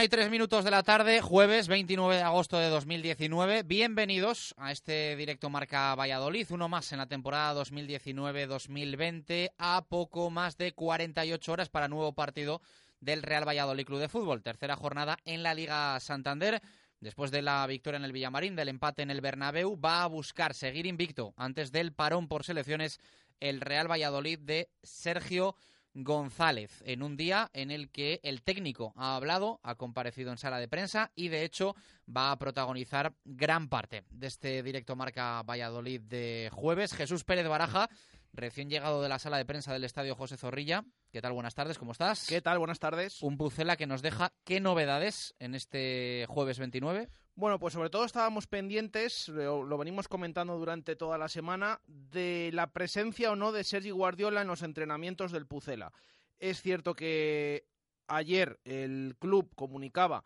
[0.00, 3.64] Una tres minutos de la tarde, jueves 29 de agosto de 2019.
[3.64, 10.56] Bienvenidos a este directo Marca Valladolid, uno más en la temporada 2019-2020, a poco más
[10.56, 12.62] de 48 horas para nuevo partido
[13.00, 14.42] del Real Valladolid Club de Fútbol.
[14.42, 16.62] Tercera jornada en la Liga Santander.
[17.00, 20.54] Después de la victoria en el Villamarín, del empate en el Bernabéu, va a buscar
[20.54, 23.00] seguir invicto antes del parón por selecciones
[23.38, 25.56] el Real Valladolid de Sergio
[25.94, 30.58] González, en un día en el que el técnico ha hablado, ha comparecido en sala
[30.58, 31.74] de prensa y de hecho
[32.08, 36.94] va a protagonizar gran parte de este directo marca Valladolid de jueves.
[36.94, 37.88] Jesús Pérez Baraja,
[38.32, 40.84] recién llegado de la sala de prensa del Estadio José Zorrilla.
[41.10, 41.32] ¿Qué tal?
[41.32, 42.26] Buenas tardes, ¿cómo estás?
[42.28, 42.58] ¿Qué tal?
[42.58, 43.22] Buenas tardes.
[43.22, 47.08] Un Pucela que nos deja qué novedades en este jueves 29.
[47.34, 52.72] Bueno, pues sobre todo estábamos pendientes, lo, venimos comentando durante toda la semana, de la
[52.72, 55.92] presencia o no de Sergi Guardiola en los entrenamientos del Pucela.
[56.38, 57.66] Es cierto que
[58.08, 60.24] ayer el club comunicaba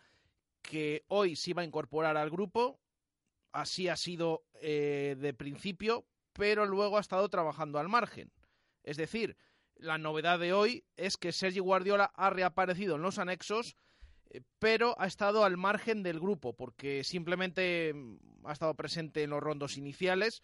[0.63, 2.81] que hoy se iba a incorporar al grupo,
[3.53, 8.33] así ha sido eh, de principio, pero luego ha estado trabajando al margen.
[8.83, 9.37] Es decir,
[9.77, 13.77] la novedad de hoy es que Sergi Guardiola ha reaparecido en los anexos,
[14.59, 19.43] pero ha estado al margen del grupo, porque simplemente mm, ha estado presente en los
[19.43, 20.43] rondos iniciales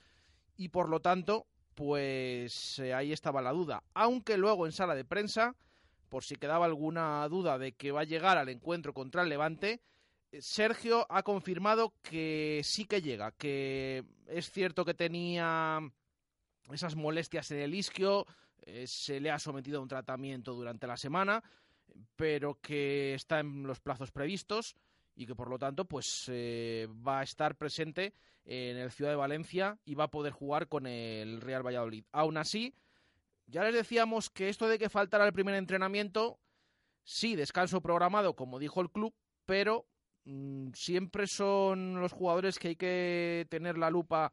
[0.57, 3.83] y por lo tanto, pues eh, ahí estaba la duda.
[3.95, 5.57] Aunque luego en sala de prensa,
[6.09, 9.81] por si quedaba alguna duda de que va a llegar al encuentro contra el Levante,
[10.39, 15.81] Sergio ha confirmado que sí que llega, que es cierto que tenía
[16.71, 18.27] esas molestias en el isquio,
[18.63, 21.43] eh, se le ha sometido a un tratamiento durante la semana,
[22.17, 24.77] pero que está en los plazos previstos
[25.15, 28.15] y que por lo tanto pues eh, va a estar presente
[28.45, 32.05] en el Ciudad de Valencia y va a poder jugar con el Real Valladolid.
[32.13, 32.75] Aún así,
[33.47, 36.39] ya les decíamos que esto de que faltara el primer entrenamiento,
[37.05, 39.15] sí, descanso programado, como dijo el club,
[39.45, 39.87] pero
[40.25, 44.33] mm, siempre son los jugadores que hay que tener la lupa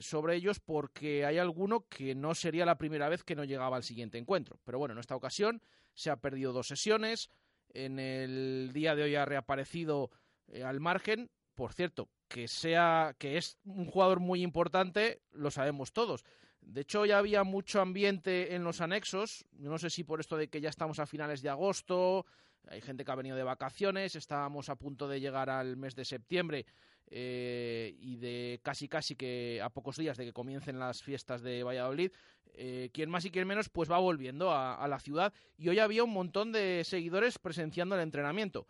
[0.00, 3.82] sobre ellos porque hay alguno que no sería la primera vez que no llegaba al
[3.82, 4.58] siguiente encuentro.
[4.64, 7.30] Pero bueno, en esta ocasión se ha perdido dos sesiones.
[7.72, 10.10] En el día de hoy ha reaparecido
[10.48, 11.30] eh, al margen.
[11.54, 16.24] Por cierto, que sea que es un jugador muy importante, lo sabemos todos.
[16.60, 19.44] De hecho, ya había mucho ambiente en los anexos.
[19.52, 22.26] No sé si por esto de que ya estamos a finales de agosto,
[22.66, 26.04] hay gente que ha venido de vacaciones, estábamos a punto de llegar al mes de
[26.04, 26.66] septiembre
[27.16, 31.62] eh, y de casi casi que a pocos días de que comiencen las fiestas de
[31.62, 32.10] Valladolid,
[32.54, 36.02] eh, quien más y quien menos pues va volviendo a, la ciudad y hoy había
[36.02, 38.66] un montón de seguidores presenciando el entrenamiento.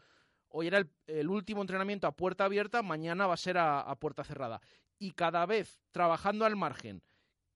[0.50, 4.24] Hoy era el, último entrenamiento a puerta abierta, mañana va a ser a, a puerta
[4.24, 4.60] cerrada.
[4.98, 7.02] Y cada vez trabajando al margen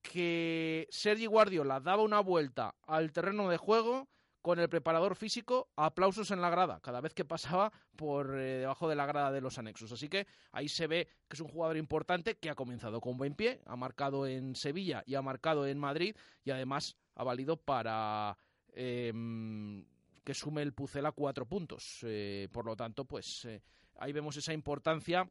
[0.01, 4.07] que Sergi Guardiola daba una vuelta al terreno de juego,
[4.41, 8.87] con el preparador físico, aplausos en la grada, cada vez que pasaba por eh, debajo
[8.87, 9.91] de la grada de los anexos.
[9.91, 13.35] Así que ahí se ve que es un jugador importante que ha comenzado con buen
[13.35, 18.37] pie, ha marcado en Sevilla y ha marcado en Madrid y además ha valido para
[18.73, 19.85] em,
[20.23, 21.99] que sume el Pucela cuatro puntos.
[22.03, 23.61] Eh, por lo tanto, pues eh,
[23.97, 25.29] ahí vemos esa importancia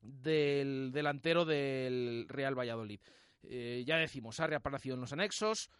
[0.00, 3.00] del delantero del Real Valladolid.
[3.42, 5.70] ya decimos, ha reaparecido en los anexos,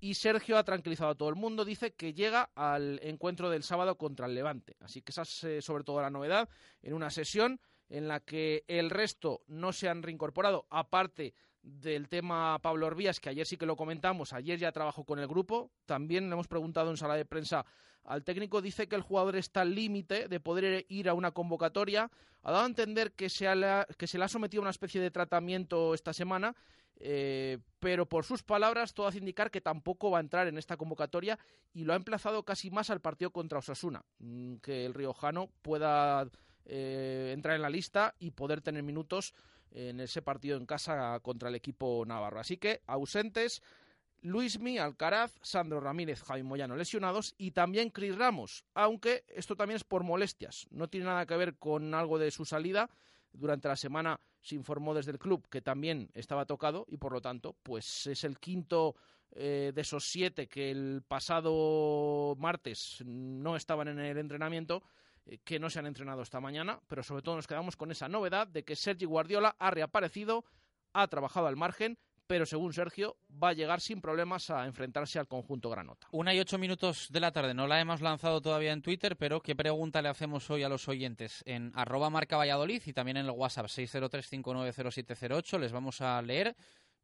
[0.00, 3.96] y Sergio ha tranquilizado a todo el mundo, dice que llega al encuentro del sábado
[3.96, 4.76] contra el Levante.
[4.80, 6.48] Así que esa es eh, sobre todo la novedad
[6.82, 12.58] en una sesión en la que el resto no se han reincorporado, aparte del tema
[12.60, 16.28] Pablo Orbías, que ayer sí que lo comentamos, ayer ya trabajó con el grupo, también
[16.28, 17.64] le hemos preguntado en sala de prensa
[18.04, 22.10] al técnico, dice que el jugador está al límite de poder ir a una convocatoria,
[22.42, 23.46] ha dado a entender que se,
[23.98, 26.54] que se le ha sometido a una especie de tratamiento esta semana
[27.00, 30.76] eh, pero por sus palabras todo hace indicar que tampoco va a entrar en esta
[30.76, 31.38] convocatoria
[31.72, 36.28] y lo ha emplazado casi más al partido contra Osasuna, mm, que el riojano pueda
[36.64, 39.32] eh, entrar en la lista y poder tener minutos
[39.70, 42.40] en ese partido en casa contra el equipo navarro.
[42.40, 43.62] Así que ausentes
[44.22, 49.84] Luismi, Alcaraz, Sandro Ramírez, Javi Moyano lesionados y también Cris Ramos, aunque esto también es
[49.84, 52.90] por molestias, no tiene nada que ver con algo de su salida.
[53.30, 57.20] Durante la semana se informó desde el club que también estaba tocado y por lo
[57.20, 58.96] tanto pues es el quinto
[59.32, 64.82] eh, de esos siete que el pasado martes no estaban en el entrenamiento
[65.26, 68.08] eh, que no se han entrenado esta mañana, pero sobre todo nos quedamos con esa
[68.08, 70.44] novedad de que Sergi Guardiola ha reaparecido,
[70.94, 71.98] ha trabajado al margen
[72.28, 76.06] pero según Sergio va a llegar sin problemas a enfrentarse al conjunto Granota.
[76.12, 79.40] Una y ocho minutos de la tarde, no la hemos lanzado todavía en Twitter, pero
[79.40, 81.42] ¿qué pregunta le hacemos hoy a los oyentes?
[81.46, 86.54] En arroba marca Valladolid y también en el WhatsApp 603590708 les vamos a leer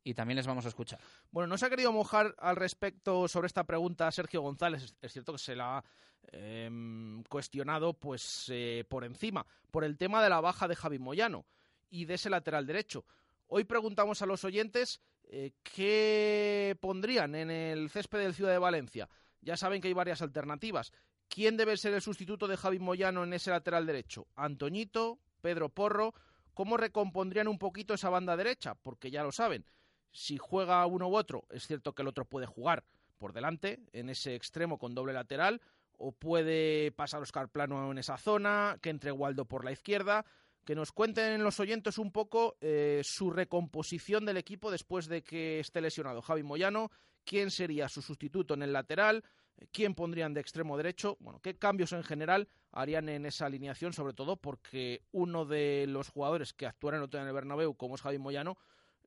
[0.04, 1.00] y también les vamos a escuchar.
[1.30, 4.94] Bueno, no se ha querido mojar al respecto sobre esta pregunta Sergio González.
[5.00, 5.84] Es cierto que se la ha
[6.32, 11.46] em, cuestionado pues eh, por encima, por el tema de la baja de Javi Moyano
[11.88, 13.06] y de ese lateral derecho.
[13.46, 19.08] Hoy preguntamos a los oyentes eh, ¿qué pondrían en el césped del Ciudad de Valencia?
[19.40, 20.92] Ya saben que hay varias alternativas.
[21.28, 24.26] ¿Quién debe ser el sustituto de Javi Moyano en ese lateral derecho?
[24.36, 25.18] ¿Antoñito?
[25.40, 26.14] ¿Pedro Porro?
[26.54, 28.74] ¿Cómo recompondrían un poquito esa banda derecha?
[28.76, 29.64] Porque ya lo saben,
[30.12, 32.84] si juega uno u otro, es cierto que el otro puede jugar
[33.18, 35.60] por delante, en ese extremo con doble lateral,
[35.98, 40.24] o puede pasar Oscar Plano en esa zona, que entre Waldo por la izquierda,
[40.64, 45.60] que nos cuenten los oyentes un poco eh, su recomposición del equipo después de que
[45.60, 46.90] esté lesionado Javi Moyano,
[47.24, 49.24] quién sería su sustituto en el lateral,
[49.72, 54.14] quién pondrían de extremo derecho, bueno, qué cambios en general harían en esa alineación, sobre
[54.14, 58.56] todo porque uno de los jugadores que actuaron en el Bernabéu, como es Javi Moyano,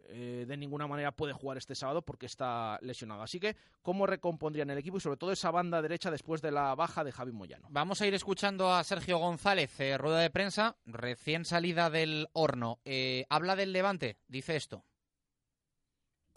[0.10, 3.22] eh, de ninguna manera puede jugar este sábado porque está lesionado.
[3.22, 6.76] Así que, ¿cómo recompondrían el equipo y sobre todo esa banda derecha después de la
[6.76, 7.68] baja de Javi Moyano?
[7.70, 12.80] Vamos a ir escuchando a Sergio González, eh, rueda de prensa, recién salida del horno.
[12.86, 14.84] Eh, habla del Levante, dice esto.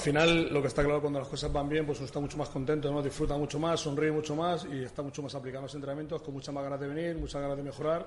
[0.01, 2.39] Al final, lo que está claro cuando las cosas van bien, pues uno está mucho
[2.39, 3.03] más contento, ¿no?
[3.03, 6.33] disfruta mucho más, sonríe mucho más y está mucho más aplicado en los entrenamientos, con
[6.33, 8.07] muchas más ganas de venir, muchas ganas de mejorar.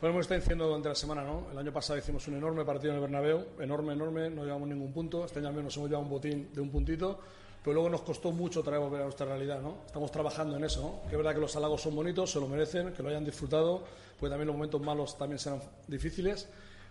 [0.00, 1.48] Pues hemos estado diciendo durante la semana, ¿no?
[1.52, 4.94] El año pasado hicimos un enorme partido en el Bernabéu, enorme, enorme, no llevamos ningún
[4.94, 5.26] punto.
[5.26, 7.20] Este año al menos hemos llevado un botín de un puntito,
[7.62, 9.80] pero luego nos costó mucho traer volver a nuestra realidad, ¿no?
[9.84, 11.02] Estamos trabajando en eso, ¿no?
[11.02, 13.84] Que es verdad que los halagos son bonitos, se lo merecen, que lo hayan disfrutado,
[14.18, 16.48] pues también los momentos malos también serán difíciles,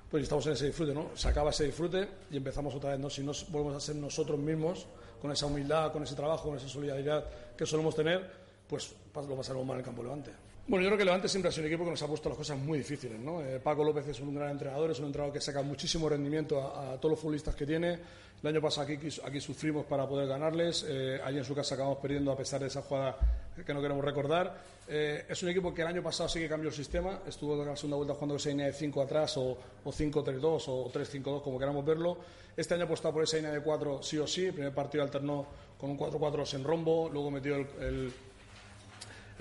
[0.09, 1.09] pues estamos en ese disfrute, ¿no?
[1.15, 3.09] Se acaba ese disfrute y empezamos otra vez, ¿no?
[3.09, 4.85] Si no volvemos a ser nosotros mismos,
[5.21, 7.25] con esa humildad, con ese trabajo, con esa solidaridad
[7.57, 8.29] que solemos tener,
[8.67, 10.44] pues lo pasaremos mal en el campo Levante.
[10.67, 12.39] Bueno, yo creo que Levante siempre ha sido un equipo que nos ha puesto las
[12.39, 13.19] cosas muy difíciles.
[13.19, 13.39] ¿no?
[13.39, 17.00] Eh, Paco López es un gran entrenador, es un entrenador que saca muchísimo rendimiento a,
[17.00, 18.00] todos los futbolistas que tiene.
[18.41, 20.84] El año pasado aquí, aquí sufrimos para poder ganarles.
[20.88, 23.15] Eh, allí en su casa acabamos perdiendo a pesar de esa jugada
[23.63, 24.60] que no queremos recordar.
[24.88, 27.19] Eh, es un equipo que el año pasado sí que cambió el sistema.
[27.27, 31.43] Estuvo en la segunda vuelta jugando esa línea de 5 atrás o 5-3-2 o 3-5-2,
[31.43, 32.17] como queramos verlo.
[32.57, 34.45] Este año ha apostado por esa línea de 4 sí o sí.
[34.45, 35.45] El primer partido alternó
[35.77, 38.12] con un 4-4 en rombo, luego metió el el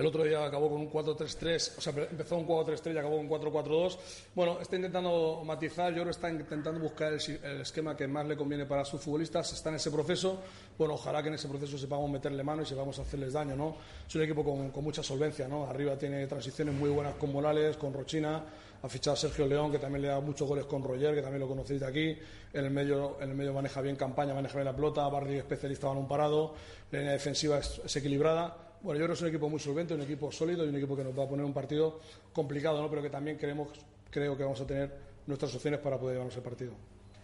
[0.07, 3.31] otro día acabó con un 4-3-3, o sea, empezó un 4-3-3 y acabó con un
[3.31, 3.99] 4-4-2.
[4.35, 8.37] Bueno, está intentando matizar, yo creo que está intentando buscar el, esquema que más le
[8.37, 10.41] conviene para sus futbolistas, está en ese proceso.
[10.77, 13.77] Bueno, ojalá que en ese proceso sepamos meterle mano y sepamos hacerles daño, ¿no?
[14.09, 15.65] Es un equipo con, mucha solvencia, ¿no?
[15.65, 18.43] Arriba tiene transiciones muy buenas con Morales, con Rochina,
[18.83, 21.41] ha fichado a Sergio León, que también le da muchos goles con Roger, que también
[21.41, 22.19] lo conocéis de aquí.
[22.53, 25.09] En el medio, en el medio maneja bien campaña, maneja bien la pelota.
[25.09, 26.55] Barry especialista un parado.
[26.91, 28.74] La línea defensiva es equilibrada.
[28.85, 30.95] Bueno, yo creo que es un equipo muy solvente, un equipo sólido y un equipo
[30.95, 32.01] que nos va a poner un partido
[32.35, 32.91] complicado, ¿no?
[32.91, 33.69] pero que también queremos,
[34.11, 34.95] creo que vamos a tener
[35.27, 36.73] nuestras opciones para poder llevarnos el partido.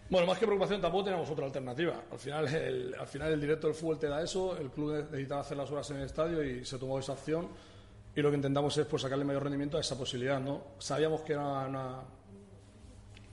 [0.09, 2.01] Bueno, más que preocupación, tampoco tenemos otra alternativa.
[2.11, 5.41] Al final, el, al final, el directo del fútbol te da eso, el club necesitaba
[5.41, 7.47] hacer las horas en el estadio y se tomó esa opción.
[8.15, 10.39] Y lo que intentamos es pues, sacarle mayor rendimiento a esa posibilidad.
[10.39, 10.63] ¿no?
[10.79, 11.99] Sabíamos que era una,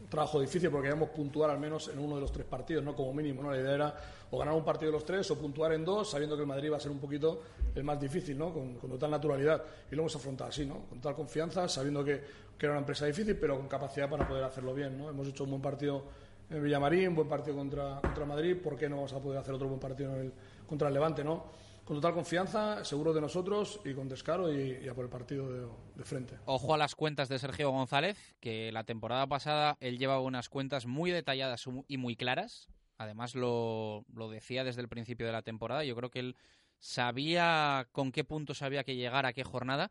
[0.08, 2.94] trabajo difícil porque queríamos puntuar al menos en uno de los tres partidos, ¿no?
[2.94, 3.50] Como mínimo, ¿no?
[3.50, 3.94] La idea era
[4.30, 6.72] o ganar un partido de los tres o puntuar en dos, sabiendo que el Madrid
[6.72, 7.42] va a ser un poquito
[7.74, 8.52] el más difícil, ¿no?
[8.52, 9.62] Con, total naturalidad.
[9.90, 10.86] Y lo hemos afrontado así, ¿no?
[10.88, 12.22] Con total confianza, sabiendo que,
[12.58, 15.10] que, era una empresa difícil, pero con capacidad para poder hacerlo bien, ¿no?
[15.10, 16.04] Hemos hecho un buen partido
[16.50, 19.54] en Villamarín, un buen partido contra, contra Madrid, ¿por qué no vamos a poder hacer
[19.54, 20.12] otro buen partido
[20.66, 21.44] contra el Levante, ¿no?
[21.88, 25.50] Con total confianza, seguro de nosotros y con descaro y, a por el partido
[25.96, 26.38] de, frente.
[26.44, 30.84] Ojo a las cuentas de Sergio González, que la temporada pasada él llevaba unas cuentas
[30.84, 32.68] muy detalladas y muy claras.
[32.98, 35.82] Además lo, lo decía desde el principio de la temporada.
[35.82, 36.36] Yo creo que él
[36.78, 39.90] sabía con qué puntos había que llegar a qué jornada.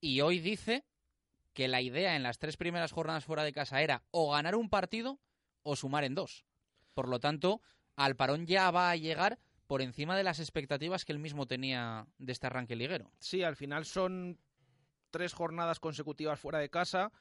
[0.00, 0.86] Y hoy dice
[1.52, 4.70] que la idea en las tres primeras jornadas fuera de casa era o ganar un
[4.70, 5.20] partido
[5.62, 6.44] o sumar en dos.
[6.94, 7.62] Por lo tanto,
[7.94, 12.06] al parón ya va a llegar por encima de las expectativas que él mismo tenía
[12.16, 13.12] de este arranque liguero.
[13.20, 14.40] Sí, al final son
[15.10, 17.12] tres jornadas consecutivas fuera de casa.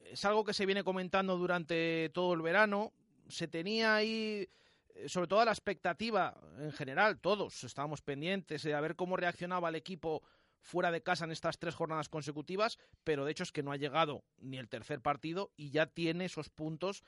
[0.00, 2.92] Es algo que se viene comentando durante todo el verano.
[3.28, 4.48] Se tenía ahí,
[4.94, 9.76] eh, sobre todo la expectativa en general, todos estábamos pendientes de ver cómo reaccionaba el
[9.76, 10.22] equipo
[10.60, 13.76] fuera de casa en estas tres jornadas consecutivas, pero de hecho es que no ha
[13.76, 17.04] llegado ni el tercer partido y ya tiene esos puntos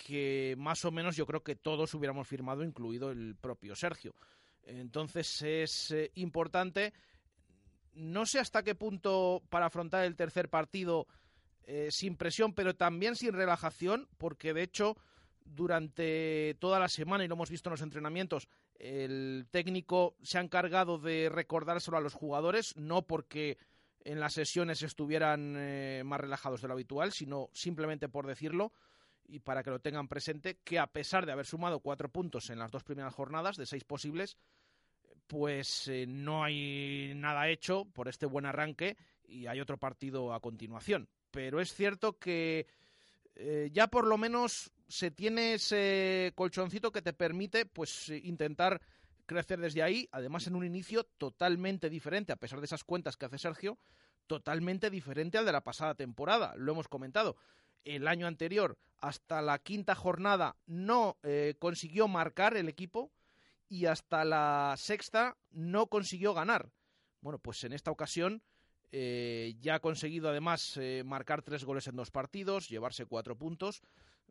[0.00, 4.14] que más o menos yo creo que todos hubiéramos firmado, incluido el propio Sergio.
[4.62, 6.92] Entonces es eh, importante,
[7.94, 11.06] no sé hasta qué punto para afrontar el tercer partido
[11.64, 14.96] eh, sin presión, pero también sin relajación, porque de hecho
[15.44, 20.42] durante toda la semana, y lo hemos visto en los entrenamientos, el técnico se ha
[20.42, 23.58] encargado de recordárselo a los jugadores, no porque
[24.04, 28.72] en las sesiones estuvieran eh, más relajados de lo habitual, sino simplemente por decirlo
[29.30, 32.58] y para que lo tengan presente, que a pesar de haber sumado cuatro puntos en
[32.58, 34.36] las dos primeras jornadas, de seis posibles,
[35.26, 40.40] pues eh, no hay nada hecho por este buen arranque y hay otro partido a
[40.40, 41.08] continuación.
[41.30, 42.66] Pero es cierto que
[43.36, 48.80] eh, ya por lo menos se tiene ese colchoncito que te permite pues intentar
[49.24, 53.26] crecer desde ahí, además en un inicio totalmente diferente, a pesar de esas cuentas que
[53.26, 53.78] hace Sergio,
[54.26, 57.36] totalmente diferente al de la pasada temporada, lo hemos comentado
[57.84, 63.10] el año anterior hasta la quinta jornada no eh, consiguió marcar el equipo
[63.68, 66.70] y hasta la sexta no consiguió ganar.
[67.20, 68.42] Bueno, pues en esta ocasión
[68.92, 73.82] eh, ya ha conseguido además eh, marcar tres goles en dos partidos, llevarse cuatro puntos.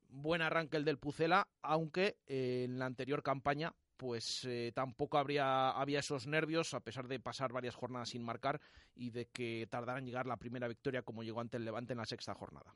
[0.09, 5.99] Buen arranque el del Pucela, aunque en la anterior campaña pues eh, tampoco habría, había
[5.99, 8.61] esos nervios, a pesar de pasar varias jornadas sin marcar
[8.95, 11.97] y de que tardaran en llegar la primera victoria como llegó ante el Levante en
[11.97, 12.73] la sexta jornada.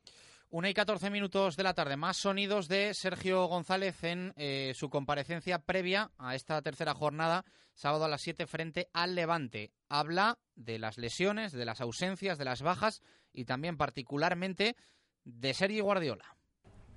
[0.50, 4.90] Una y catorce minutos de la tarde, más sonidos de Sergio González en eh, su
[4.90, 9.72] comparecencia previa a esta tercera jornada, sábado a las siete frente al Levante.
[9.88, 13.02] Habla de las lesiones, de las ausencias, de las bajas
[13.32, 14.76] y también particularmente
[15.24, 16.36] de Sergio Guardiola.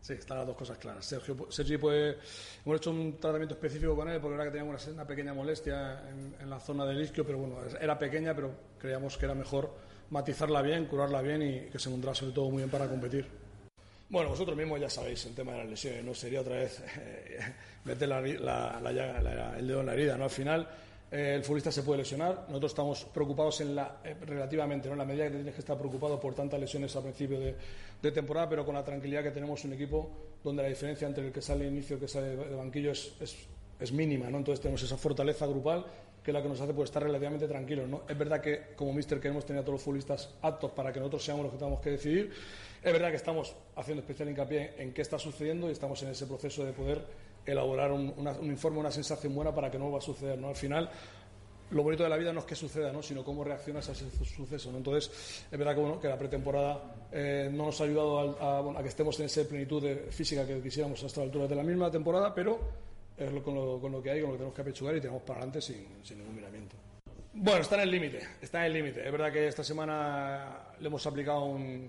[0.06, 1.04] Sí, están las dos cosas claras.
[1.04, 2.18] Sergio, Sergio puede,
[2.64, 6.00] hemos hecho un tratamiento específico con él porque era que teníamos una, pequeña molestia
[6.38, 9.74] en, la zona del isquio, pero bueno, era pequeña, pero creíamos que era mejor
[10.10, 13.26] matizarla bien, curarla bien y que se encontrara sobre todo muy bien para competir.
[14.08, 17.40] Bueno, vosotros mismos ya sabéis el tema de las lesiones, no sería otra vez eh,
[17.84, 20.22] meter el dedo en la herida, ¿no?
[20.22, 20.68] Al final
[21.10, 24.94] eh, el futbolista se puede lesionar, nosotros estamos preocupados en la, eh, relativamente, ¿no?
[24.94, 27.54] en la medida que tienes que estar preocupado por tantas lesiones a principio de,
[28.12, 30.10] temporada, pero con la tranquilidad que tenemos un equipo
[30.44, 32.92] donde la diferencia entre el que sale de inicio y el que sale de banquillo
[32.92, 34.38] es, mínima, ¿no?
[34.38, 35.84] Entonces tenemos esa fortaleza grupal
[36.22, 37.88] que es la que nos hace pues, estar relativamente tranquilos.
[37.88, 38.02] ¿no?
[38.08, 41.24] Es verdad que como míster queremos tener a todos los futbolistas aptos para que nosotros
[41.24, 42.32] seamos los que tenemos que decidir.
[42.82, 46.26] Es verdad que estamos haciendo especial hincapié en qué está sucediendo y estamos en ese
[46.26, 47.04] proceso de poder
[47.46, 48.12] elaborar un,
[48.42, 50.38] informe, una sensación buena para que no va a suceder.
[50.38, 50.48] ¿no?
[50.48, 50.90] Al final,
[51.70, 53.02] lo bonito de la vida no es que suceda, ¿no?
[53.02, 54.70] sino cómo reaccionas a ese suceso.
[54.72, 54.78] ¿no?
[54.78, 59.18] Entonces, es verdad que, que la pretemporada eh, no nos ha ayudado a, que estemos
[59.20, 62.58] en esa plenitud de física que quisiéramos hasta la altura de la misma temporada, pero
[63.16, 65.40] es lo, con, lo, que hay, con lo que tenemos que apechugar y tenemos para
[65.40, 65.86] adelante sin,
[66.18, 66.76] ningún miramiento.
[67.32, 69.04] Bueno, está en el límite, está en el límite.
[69.04, 71.88] Es verdad que esta semana le hemos aplicado un,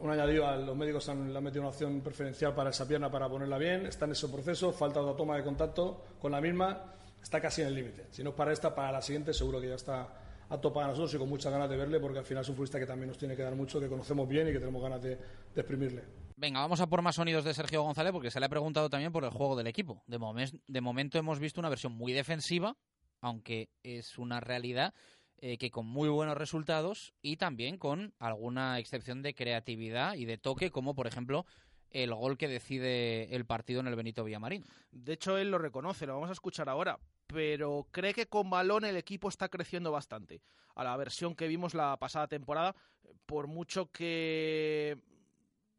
[0.00, 3.10] un, añadido a los médicos, han, le han metido una opción preferencial para esa pierna
[3.10, 3.86] para ponerla bien.
[3.86, 7.68] Está en ese proceso, falta otra toma de contacto con la misma, está casi en
[7.68, 8.06] el límite.
[8.10, 10.08] Si no es para esta, para la siguiente seguro que ya está
[10.50, 12.54] a topa a nosotros y con muchas ganas de verle porque al final es un
[12.54, 15.02] futbolista que también nos tiene que dar mucho, que conocemos bien y que tenemos ganas
[15.02, 16.04] de, de exprimirle.
[16.36, 19.12] Venga, vamos a por más sonidos de Sergio González porque se le ha preguntado también
[19.12, 20.02] por el juego del equipo.
[20.06, 20.18] De,
[20.66, 22.76] de momento hemos visto una versión muy defensiva,
[23.20, 24.94] aunque es una realidad
[25.40, 30.38] eh, que con muy buenos resultados y también con alguna excepción de creatividad y de
[30.38, 31.46] toque, como por ejemplo
[31.90, 34.64] el gol que decide el partido en el Benito Villamarín.
[34.90, 38.84] De hecho, él lo reconoce, lo vamos a escuchar ahora, pero cree que con balón
[38.84, 40.42] el equipo está creciendo bastante.
[40.74, 42.74] A la versión que vimos la pasada temporada,
[43.26, 44.98] por mucho que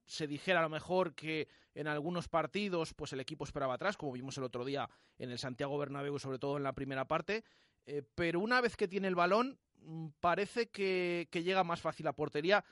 [0.06, 4.12] se dijera a lo mejor que en algunos partidos pues el equipo esperaba atrás, como
[4.12, 7.44] vimos el otro día en el Santiago Bernabéu, sobre todo en la primera parte,
[7.90, 12.14] eh, pero una vez que tiene el balón mm, parece que, llega más fácil a
[12.14, 12.64] portería.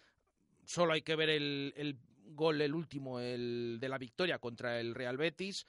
[0.63, 1.97] Solo hay que ver el,
[2.35, 5.65] gol, el último, el de la victoria contra el Real Betis.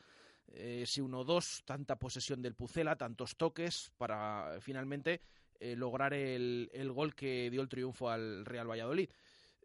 [0.49, 5.21] Eh, si 1-2, tanta posesión del Pucela, tantos toques para finalmente
[5.61, 9.09] eh, lograr el, gol que dio el triunfo al Real Valladolid.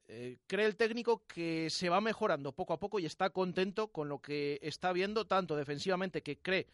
[0.07, 4.07] Eh, cree el técnico que se va mejorando poco a poco y está contento con
[4.07, 6.67] lo que está viendo, tanto defensivamente que cree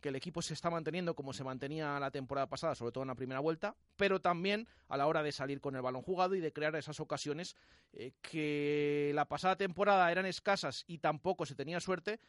[0.00, 3.08] que el equipo se está manteniendo como se mantenía la temporada pasada, sobre todo en
[3.08, 6.40] la primera vuelta, pero también a la hora de salir con el balón jugado y
[6.40, 7.56] de crear esas ocasiones
[7.92, 12.20] eh, que la pasada temporada eran escasas y tampoco se tenía suerte.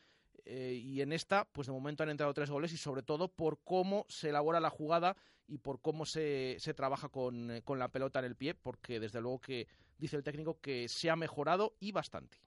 [0.48, 3.60] Eh, y en esta, pues de momento han entrado tres goles y sobre todo por
[3.64, 8.20] cómo se elabora la jugada y por cómo se, se trabaja con, con la pelota
[8.20, 11.92] en el pie, porque desde luego que dice el técnico que se ha mejorado y
[11.92, 12.38] bastante.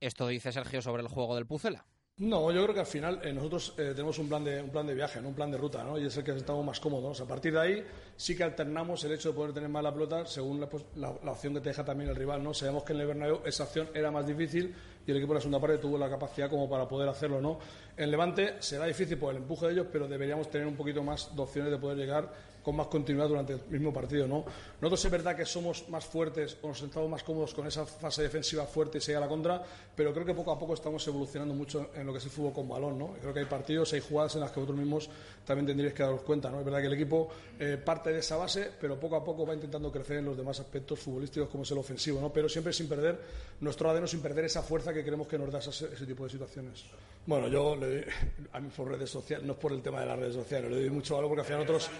[0.00, 1.84] Esto dice Sergio sobre el juego del Pucela.
[2.20, 4.86] No, yo creo que al final eh, nosotros eh, tenemos un plan de un plan
[4.86, 5.28] de viaje, ¿no?
[5.28, 5.98] un plan de ruta, ¿no?
[5.98, 7.18] y es el que estamos más cómodos.
[7.22, 10.26] A partir de ahí sí que alternamos el hecho de poder tener más la pelota
[10.26, 10.84] según la, pues,
[11.24, 12.42] opción que te deja también el rival.
[12.42, 12.52] ¿no?
[12.52, 14.74] Sabemos que en el Bernabéu esa opción era más difícil
[15.06, 17.40] y el equipo de la segunda parte tuvo la capacidad como para poder hacerlo.
[17.40, 17.58] ¿no?
[17.96, 21.34] En Levante será difícil por el empuje de ellos, pero deberíamos tener un poquito más
[21.34, 22.30] de opciones de poder llegar
[22.62, 24.26] con más continuidad durante el mismo partido.
[24.26, 24.44] ¿no?
[24.80, 28.22] Nosotros es verdad que somos más fuertes o nos sentamos más cómodos con esa fase
[28.22, 29.62] defensiva fuerte y seguir a la contra,
[29.94, 32.52] pero creo que poco a poco estamos evolucionando mucho en lo que es el fútbol
[32.52, 32.98] con balón.
[32.98, 33.14] ¿no?
[33.20, 35.08] Creo que hay partidos, hay jugadas en las que vosotros mismos
[35.44, 36.50] también tendríais que daros cuenta.
[36.50, 36.58] ¿no?
[36.58, 39.54] Es verdad que el equipo eh, parte de esa base, pero poco a poco va
[39.54, 42.32] intentando crecer en los demás aspectos futbolísticos como es el ofensivo, ¿no?
[42.32, 43.20] pero siempre sin perder
[43.60, 46.30] nuestro ADN, sin perder esa fuerza que queremos que nos da ese, ese tipo de
[46.30, 46.84] situaciones.
[47.26, 48.04] Bueno, yo le doy,
[48.52, 50.80] a mí por redes sociales, no es por el tema de las redes sociales, le
[50.80, 51.90] doy mucho valor porque al final nosotros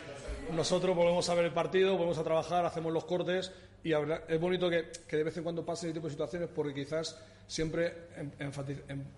[0.52, 4.68] nosotros volvemos a ver el partido, volvemos a trabajar, hacemos los cortes y es bonito
[4.68, 7.92] que, que, de vez en cuando pase ese tipo de situaciones porque quizás siempre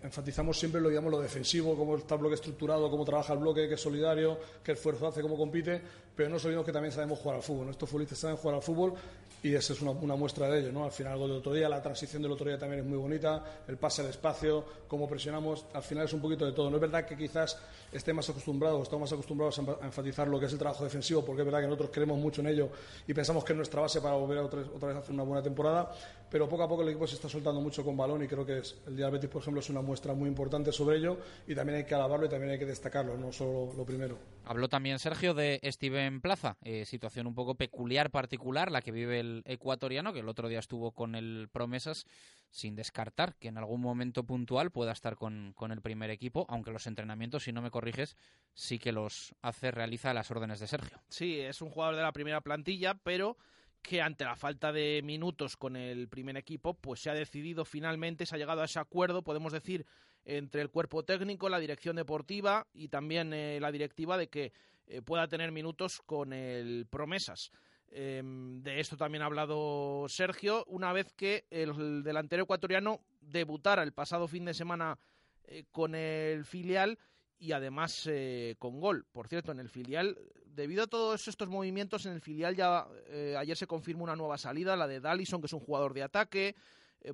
[0.00, 3.68] enfatizamos siempre lo, digamos, lo defensivo, cómo está el bloque estructurado, cómo trabaja el bloque,
[3.68, 5.82] qué es solidario, qué esfuerzo hace, cómo compite,
[6.16, 7.68] pero no olvidemos que también sabemos jugar al fútbol.
[7.68, 8.94] Estos futbolistas saben jugar al fútbol
[9.42, 10.72] y esa es una, muestra de ello.
[10.72, 10.85] ¿no?
[10.85, 13.42] Al final, algo del otro día, la transición del otro día también es muy bonita,
[13.66, 16.70] el pase al espacio, cómo presionamos, al final es un poquito de todo.
[16.70, 17.59] No es verdad que quizás
[17.90, 21.42] esté más acostumbrados, estamos más acostumbrados a enfatizar lo que es el trabajo defensivo, porque
[21.42, 22.68] es verdad que nosotros creemos mucho en ello
[23.07, 25.24] y pensamos que es nuestra base para volver a otra, otra vez a hacer una
[25.24, 25.92] buena temporada,
[26.32, 28.60] pero poco a poco el equipo se está soltando mucho con balón y creo que
[28.60, 31.54] es, el día del Betis, por ejemplo, es una muestra muy importante sobre ello y
[31.54, 34.18] también hay que alabarlo y también hay que destacarlo, no solo lo primero.
[34.46, 39.20] Habló también Sergio de Steven Plaza, eh, situación un poco peculiar, particular, la que vive
[39.20, 42.06] el ecuatoriano, que el otro día estuvo con el Promesas,
[42.48, 46.70] sin descartar que en algún momento puntual pueda estar con, con el primer equipo, aunque
[46.70, 48.16] los entrenamientos, si no me corriges,
[48.54, 50.98] sí que los hace, realiza a las órdenes de Sergio.
[51.10, 53.36] Sí, es un jugador de la primera plantilla, pero
[53.82, 58.24] que ante la falta de minutos con el primer equipo, pues se ha decidido finalmente,
[58.24, 59.84] se ha llegado a ese acuerdo, podemos decir,
[60.24, 64.52] entre el cuerpo técnico, la dirección deportiva y también eh, la directiva de que
[64.86, 67.50] eh, pueda tener minutos con el Promesas.
[67.90, 73.92] Em, de esto también ha hablado Sergio, una vez que el delantero ecuatoriano debutara el
[73.92, 74.98] pasado fin de semana
[75.44, 76.98] eh, con el filial
[77.42, 79.05] y además eh, con gol.
[79.11, 83.35] Por cierto, en el filial, debido a todos estos movimientos, en el filial ya eh,
[83.37, 86.55] ayer se confirmó una nueva salida, la de Dallison, que es un jugador de ataque.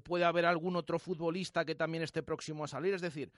[0.03, 2.93] puede haber algún otro futbolista que también esté próximo a salir.
[2.93, 3.33] Es decir,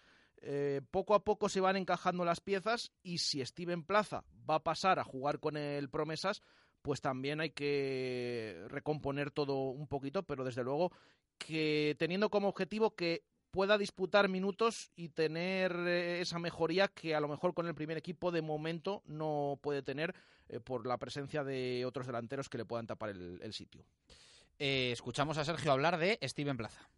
[0.90, 4.98] poco a poco se van encajando las piezas y si Steven Plaza va a pasar
[4.98, 6.42] a jugar con el Promesas,
[6.82, 10.90] pues también hay que recomponer todo un poquito, pero desde luego
[11.38, 17.20] que teniendo como objetivo que pueda disputar minutos y tener eh, esa mejoría que a
[17.20, 20.14] lo mejor con el primer equipo de momento no puede tener
[20.48, 23.84] eh, por la presencia de otros delanteros que le puedan tapar el, sitio.
[24.58, 26.88] Eh, escuchamos a Sergio hablar de Steven Plaza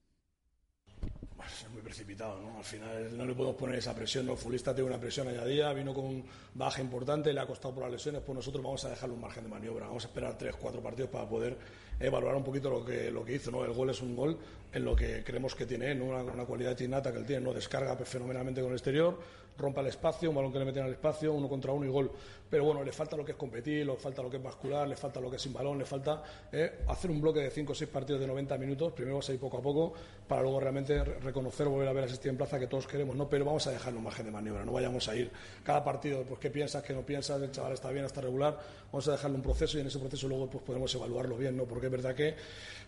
[1.46, 2.58] es muy precipitado, ¿no?
[2.58, 4.28] Al final no le podemos poner esa presión.
[4.28, 7.92] El futbolista tiene una presión añadida, vino con baja importante, le ha costado por las
[7.92, 9.86] lesiones, pues nosotros vamos a dejarle un margen de maniobra.
[9.86, 11.58] Vamos a esperar tres, cuatro partidos para poder
[12.00, 13.64] evaluar un poquito lo que, lo que hizo, ¿no?
[13.64, 14.38] El gol es un gol
[14.72, 17.52] en lo que creemos que tiene, una, una cualidad innata que él tiene, ¿no?
[17.52, 19.18] Descarga fenomenalmente con el exterior,
[19.58, 22.10] rompa el espacio, un balón que le meten al espacio, uno contra uno y gol.
[22.48, 24.96] Pero bueno, le falta lo que es competir, le falta lo que es bascular, le
[24.96, 27.74] falta lo que es sin balón, le falta eh, hacer un bloque de 5 o
[27.74, 29.94] 6 partidos de 90 minutos, primero vas a ir poco a poco,
[30.28, 33.28] para luego realmente reconocer, volver a ver a ese en plaza que todos queremos, ¿no?
[33.28, 35.30] Pero vamos a dejar un margen de maniobra, no vayamos a ir
[35.64, 38.58] cada partido, pues qué piensas, qué no piensas, el chaval está bien, está regular,
[38.90, 41.64] vamos a dejarle un proceso y en ese proceso luego pues podemos evaluarlo bien, ¿no?
[41.64, 42.34] Porque es verdad que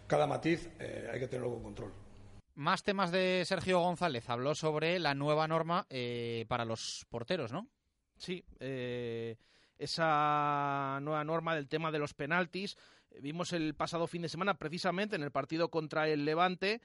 [0.07, 2.04] cada matiz eh, hay que tenerlo con control.
[2.55, 4.29] Más temas de Sergio González.
[4.31, 7.69] Habló sobre la nueva norma eh, para los porteros, ¿no?
[8.17, 9.37] Sí, eh,
[9.77, 12.77] esa nueva norma del tema de los penaltis.
[13.21, 16.81] Vimos el pasado fin de semana, precisamente en el partido contra el Levante,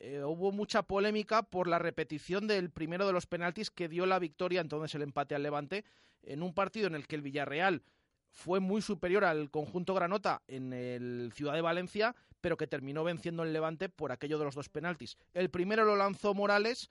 [0.00, 4.18] eh, hubo mucha polémica por la repetición del primero de los penaltis que dio la
[4.18, 5.84] victoria, entonces el empate al Levante,
[6.22, 7.82] en un partido en el que el Villarreal
[8.28, 13.42] fue muy superior al conjunto Granota en el Ciudad de Valencia, pero que terminó venciendo
[13.42, 15.16] el Levante por aquello de los dos penaltis.
[15.32, 16.90] El primero lo lanzó Morales,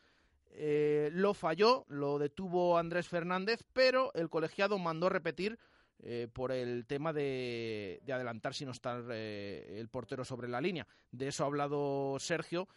[0.50, 5.60] eh, lo falló, lo detuvo Andrés Fernández, pero el colegiado mandó repetir
[6.00, 10.88] eh, por el tema de, adelantar si no está eh, el portero sobre la línea.
[11.12, 12.68] De eso ha hablado Sergio,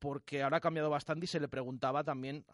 [0.00, 2.44] porque ahora ha cambiado bastante y se le preguntaba también,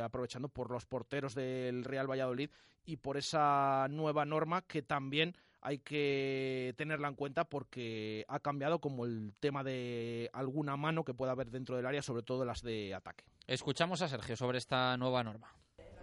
[0.00, 2.50] aprovechando por los porteros del Real Valladolid
[2.84, 8.80] y por esa nueva norma que también hay que tenerla en cuenta porque ha cambiado
[8.80, 12.62] como el tema de alguna mano que pueda haber dentro del área, sobre todo las
[12.62, 13.24] de ataque.
[13.46, 15.52] Escuchamos a Sergio sobre esta nueva norma.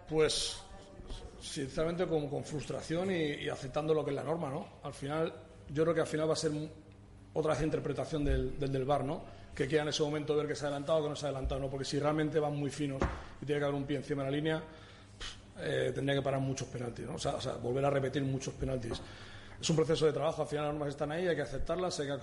[0.08, 0.62] Pues
[1.40, 4.80] sinceramente con, con frustración y, aceptando lo que es la norma, ¿no?
[4.82, 5.32] Al final,
[5.68, 6.52] yo creo que al final va a ser
[7.34, 9.22] otra interpretación del, del, bar, ¿no?
[9.54, 11.28] Que quiera en ese momento ver que se ha adelantado o que no se ha
[11.28, 11.70] adelantado, ¿no?
[11.70, 13.00] Porque si realmente van muy finos
[13.40, 14.62] y tiene que haber un pie encima de la línea,
[15.60, 17.14] eh, tendría que parar muchos penaltis, ¿no?
[17.14, 19.00] O sea, o sea, volver a repetir muchos penaltis.
[19.60, 22.06] Es un proceso de trabajo, al final las normas están ahí, hay que aceptarlas, hay
[22.06, 22.12] que...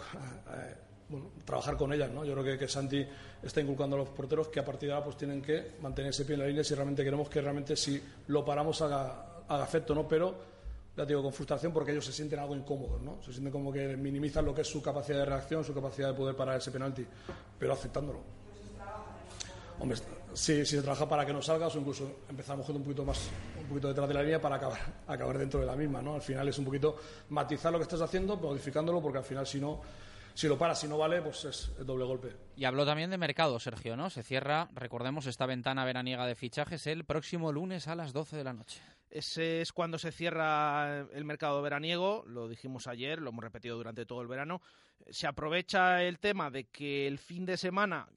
[0.54, 0.76] Eh,
[1.10, 2.10] bueno, trabajar con ellas.
[2.12, 2.24] ¿no?
[2.26, 3.06] Yo creo que, Santi
[3.42, 6.36] está inculcando a los porteros que a partir de ahora pues, tienen que mantenerse pie
[6.36, 10.08] en la línea si realmente queremos que realmente si lo paramos haga, haga efecto, ¿no?
[10.08, 10.54] pero
[10.96, 13.22] ya digo, con frustración porque ellos se sienten algo incómodos, ¿no?
[13.22, 16.14] Se sienten como que minimizan lo que es su capacidad de reacción, su capacidad de
[16.14, 17.06] poder parar ese penalti,
[17.58, 18.43] pero aceptándolo.
[19.84, 19.98] Hombre,
[20.34, 23.68] si, si se trabaja para que no salgas o incluso empezamos un poquito más, un
[23.68, 26.16] poquito detrás de la línea para acabar, acabar dentro de la misma, ¿no?
[26.16, 26.96] Al final es un poquito
[27.32, 29.82] matizar lo que estás haciendo, modificándolo, porque al final si no
[30.34, 32.30] si lo para, si no vale, pues es el doble golpe.
[32.56, 34.10] Y habló también de mercado, Sergio, ¿no?
[34.10, 38.44] Se cierra, recordemos, esta ventana veraniega de fichajes el próximo lunes a las 12 de
[38.46, 38.82] la noche.
[39.10, 44.06] Ese es cuando se cierra el mercado veraniego, lo dijimos ayer, lo hemos repetido durante
[44.06, 44.62] todo el verano.
[45.10, 48.08] Se aprovecha el tema de que el fin de semana,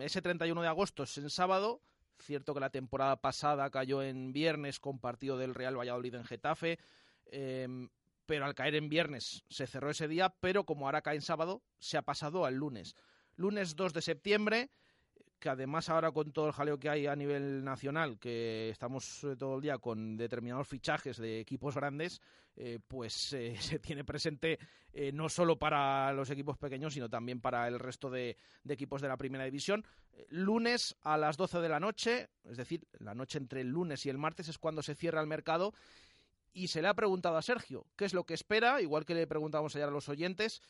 [0.00, 1.80] ese 31 de agosto, es en sábado.
[2.18, 6.78] Cierto que la temporada pasada cayó en viernes con partido del Real Valladolid en Getafe.
[7.26, 7.88] Em,
[8.26, 11.62] pero al caer en viernes se cerró ese día, pero como ahora cae en sábado,
[11.78, 12.94] se ha pasado al lunes.
[13.36, 14.70] Lunes 2 de septiembre,
[15.40, 19.34] que además ahora con todo el jaleo que hay a nivel nacional, que estamos eh,
[19.36, 22.20] todo el día con determinados fichajes de equipos grandes,
[22.62, 24.58] eh, pues eh, se tiene presente
[25.12, 29.06] no solo para los equipos pequeños, sino también para el resto de, de, equipos de
[29.06, 29.84] la primera división.
[30.30, 34.10] Lunes a las 12 de la noche, es decir, la noche entre el lunes y
[34.10, 35.74] el martes es cuando se cierra el mercado
[36.52, 39.26] y se le ha preguntado a Sergio qué es lo que espera, igual que le
[39.26, 40.60] preguntamos ayer a los oyentes,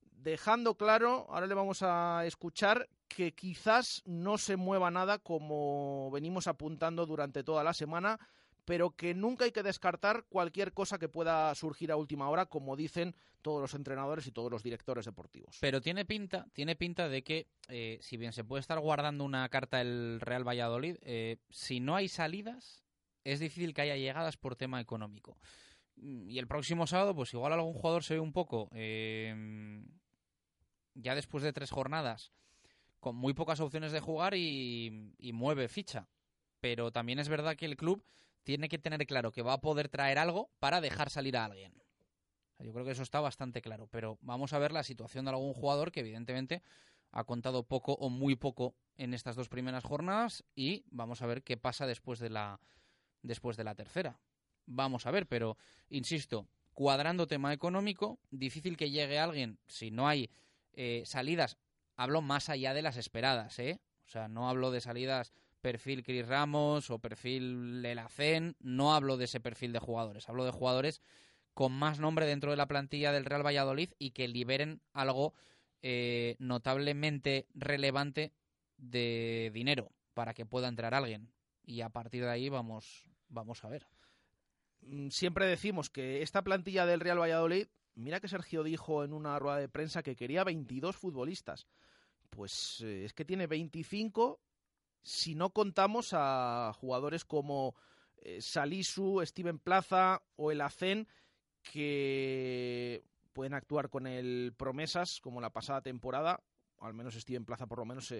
[0.00, 6.46] dejando claro, ahora le vamos a escuchar que quizás no se mueva nada como venimos
[6.46, 8.18] apuntando durante toda la semana,
[8.68, 12.76] pero que nunca hay que descartar cualquier cosa que pueda surgir a última hora, como
[12.76, 15.56] dicen todos los entrenadores y todos los directores deportivos.
[15.62, 19.48] Pero tiene pinta, tiene pinta de que, eh, si bien se puede estar guardando una
[19.48, 22.84] carta el Real Valladolid, eh, si no hay salidas,
[23.24, 25.38] es difícil que haya llegadas por tema económico.
[25.96, 29.86] Mm, y el próximo sábado, pues igual algún jugador se ve un poco, em,
[30.92, 32.34] ya después de tres jornadas,
[33.00, 36.06] con muy pocas opciones de jugar y, y mueve ficha.
[36.60, 38.04] Pero también es verdad que el club
[38.44, 41.72] tiene que tener claro que va a poder traer algo para dejar salir a alguien.
[42.58, 45.54] Yo creo que eso está bastante claro, pero vamos a ver la situación de algún
[45.54, 46.62] jugador que evidentemente
[47.12, 51.42] ha contado poco o muy poco en estas dos primeras jornadas y vamos a ver
[51.42, 52.60] qué pasa después de la
[53.22, 54.20] después de la tercera.
[54.66, 55.56] Vamos a ver, pero
[55.88, 60.30] insisto, cuadrando tema económico, difícil que llegue alguien si no hay
[60.72, 61.58] eh, salidas.
[61.96, 63.80] Hablo más allá de las esperadas, ¿eh?
[64.06, 69.24] O sea, no hablo de salidas perfil Cris Ramos o perfil Lelacén, no hablo de
[69.24, 71.00] ese perfil de jugadores, hablo de jugadores
[71.54, 75.34] con más nombre dentro de la plantilla del Real Valladolid y que liberen algo
[75.82, 78.32] eh, notablemente relevante
[78.76, 81.32] de dinero para que pueda entrar alguien.
[81.64, 83.86] Y a partir de ahí vamos, vamos a ver.
[84.82, 89.38] Mm, siempre decimos que esta plantilla del Real Valladolid, mira que Sergio dijo en una
[89.38, 91.66] rueda de prensa que quería 22 futbolistas.
[92.30, 94.40] Pues eh, es que tiene 25
[95.02, 97.74] si no contamos a jugadores como
[98.18, 101.08] eh, Salisu, Steven Plaza o el Acen,
[101.62, 106.40] que pueden actuar con el promesas como la pasada temporada.
[106.80, 108.12] Al menos Steven Plaza por lo menos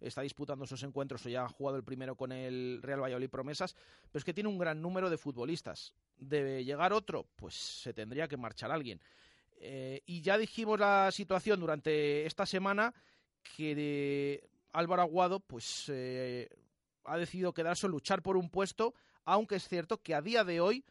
[0.00, 3.74] está disputando esos encuentros o ya ha jugado el primero con el Real Valladolid promesas,
[4.10, 5.94] pero es que tiene un gran número de futbolistas.
[6.16, 7.26] ¿Debe llegar otro?
[7.36, 9.00] Pues se tendría que marchar alguien.
[9.56, 12.94] Eh, y ya dijimos la situación durante esta semana
[13.56, 16.48] que Álvaro Aguado pues eh,
[17.04, 20.60] ha decidido quedarse o luchar por un puesto, aunque es cierto que a día de
[20.60, 20.84] hoy,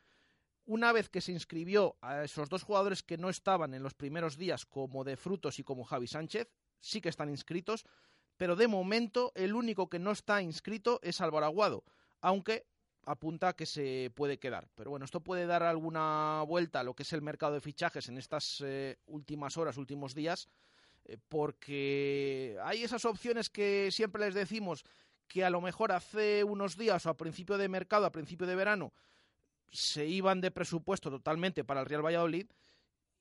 [0.66, 4.38] una vez que se inscribió a esos dos jugadores que no estaban en los primeros
[4.38, 7.86] días, como De Frutos y como Javi Sánchez, sí que están inscritos,
[8.38, 11.84] pero de momento el único que no está inscrito es Álvaro Aguado,
[12.22, 12.66] aunque
[13.06, 14.70] apunta que se puede quedar.
[14.76, 18.08] Pero bueno, esto puede dar alguna vuelta a lo que es el mercado de fichajes
[18.08, 20.48] en estas eh, últimas horas, últimos días,
[21.18, 24.84] porque hay esas opciones que siempre les decimos
[25.28, 28.56] que a lo mejor hace unos días o a principio de mercado, a principio de
[28.56, 28.94] verano,
[29.72, 32.48] se iban de presupuesto totalmente para el Real Valladolid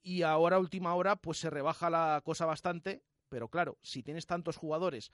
[0.03, 4.27] y ahora a última hora pues se rebaja la cosa bastante, pero claro, si tienes
[4.27, 5.11] tantos jugadores,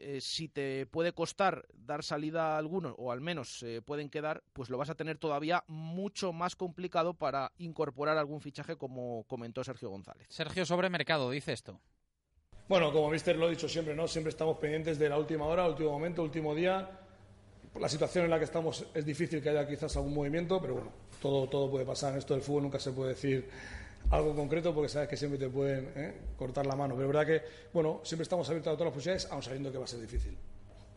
[0.00, 4.44] eh, si te puede costar dar salida a algunos o al menos se pueden quedar,
[4.52, 9.64] pues lo vas a tener todavía mucho más complicado para incorporar algún fichaje como comentó
[9.64, 10.26] Sergio González.
[10.30, 11.80] Sergio sobre mercado dice esto.
[12.68, 14.06] Bueno, como Mister lo he dicho siempre, ¿no?
[14.06, 16.86] Siempre estamos pendientes de la última hora, último momento, último día.
[17.80, 20.92] La situación en la que estamos es difícil que haya quizás algún movimiento, pero bueno,
[21.22, 22.12] todo, todo puede pasar.
[22.12, 23.48] En esto del fútbol nunca se puede decir
[24.10, 26.14] algo concreto porque sabes que siempre te pueden ¿eh?
[26.36, 26.94] cortar la mano.
[26.94, 29.78] Pero es verdad que, bueno, siempre estamos abiertos a todas las posibilidades, aun sabiendo que
[29.78, 30.36] va a ser difícil.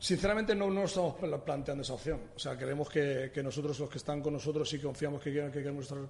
[0.02, 1.14] Sinceramente no, no estamos
[1.46, 2.22] planteando esa opción.
[2.36, 5.52] O sea, creemos que, nosotros, los que están con nosotros y confiamos que que,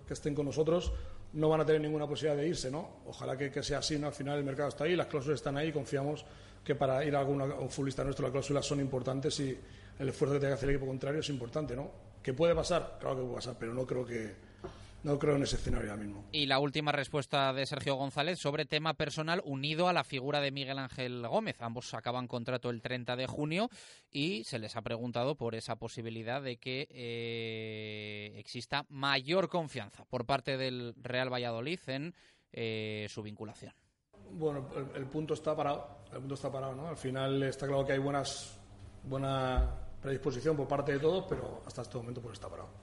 [0.08, 0.94] que, estén con nosotros,
[1.34, 3.02] no van a tener ninguna posibilidad de irse, ¿no?
[3.08, 4.08] Ojalá que, sea así, ¿no?
[4.08, 6.26] Al final el mercado está ahí, las cláusulas están ahí confiamos
[6.64, 9.60] que para ir a, alguna, un futbolista nuestro las cláusulas son importantes y
[10.00, 11.92] el esfuerzo que tenga que hacer el equipo contrario es importante, ¿no?
[12.24, 12.96] ¿Que puede pasar?
[12.98, 14.36] Claro que puede pasar, pero no creo que,
[15.04, 16.26] no creo en ese escenario ahora mismo.
[16.32, 20.52] Y la última respuesta de Sergio González sobre tema personal unido a la figura de
[20.52, 21.62] Miguel Ángel Gómez.
[21.62, 23.70] Ambos acaban contrato el 30 de junio
[24.12, 30.26] y se les ha preguntado por esa posibilidad de que eh, exista mayor confianza por
[30.26, 32.14] parte del Real Valladolid en
[32.52, 33.74] eh, su vinculación.
[34.34, 36.04] Bueno, el, punto está parado.
[36.12, 36.88] El punto está parado, ¿no?
[36.88, 38.58] Al final está claro que hay buenas,
[39.04, 39.70] buena
[40.02, 42.81] predisposición por parte de todos, pero hasta este momento pues está parado.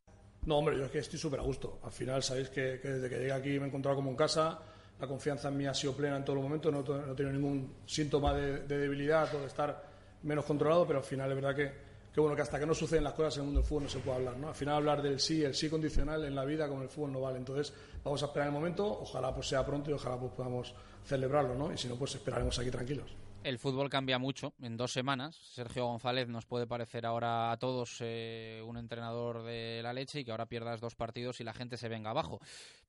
[0.48, 1.78] No, hombre, yo es que estoy súper a gusto.
[1.82, 4.58] Al final, sabéis que, desde que llegué aquí me he encontrado como en casa.
[4.98, 6.72] La confianza en mí ha sido plena en todo momento.
[6.72, 9.84] No, no he tenido ningún síntoma de, debilidad o de estar
[10.22, 11.70] menos controlado, pero al final es verdad que,
[12.14, 13.88] que, bueno, que hasta que no suceden las cosas en el mundo del fútbol no
[13.90, 14.38] se puede hablar.
[14.38, 14.48] ¿no?
[14.48, 17.20] Al final, hablar del sí, el sí condicional en la vida con el fútbol no
[17.20, 17.36] vale.
[17.36, 18.86] Entonces, vamos a esperar el momento.
[19.02, 21.56] Ojalá pues sea pronto y ojalá pues podamos celebrarlo.
[21.56, 21.70] ¿no?
[21.74, 25.36] Y si no, pues esperaremos aquí tranquilos el fútbol cambia mucho en dos semanas.
[25.36, 30.24] Sergio González nos puede parecer ahora a todos eh, un entrenador de la leche y
[30.24, 32.40] que ahora pierdas dos partidos y la gente se venga abajo.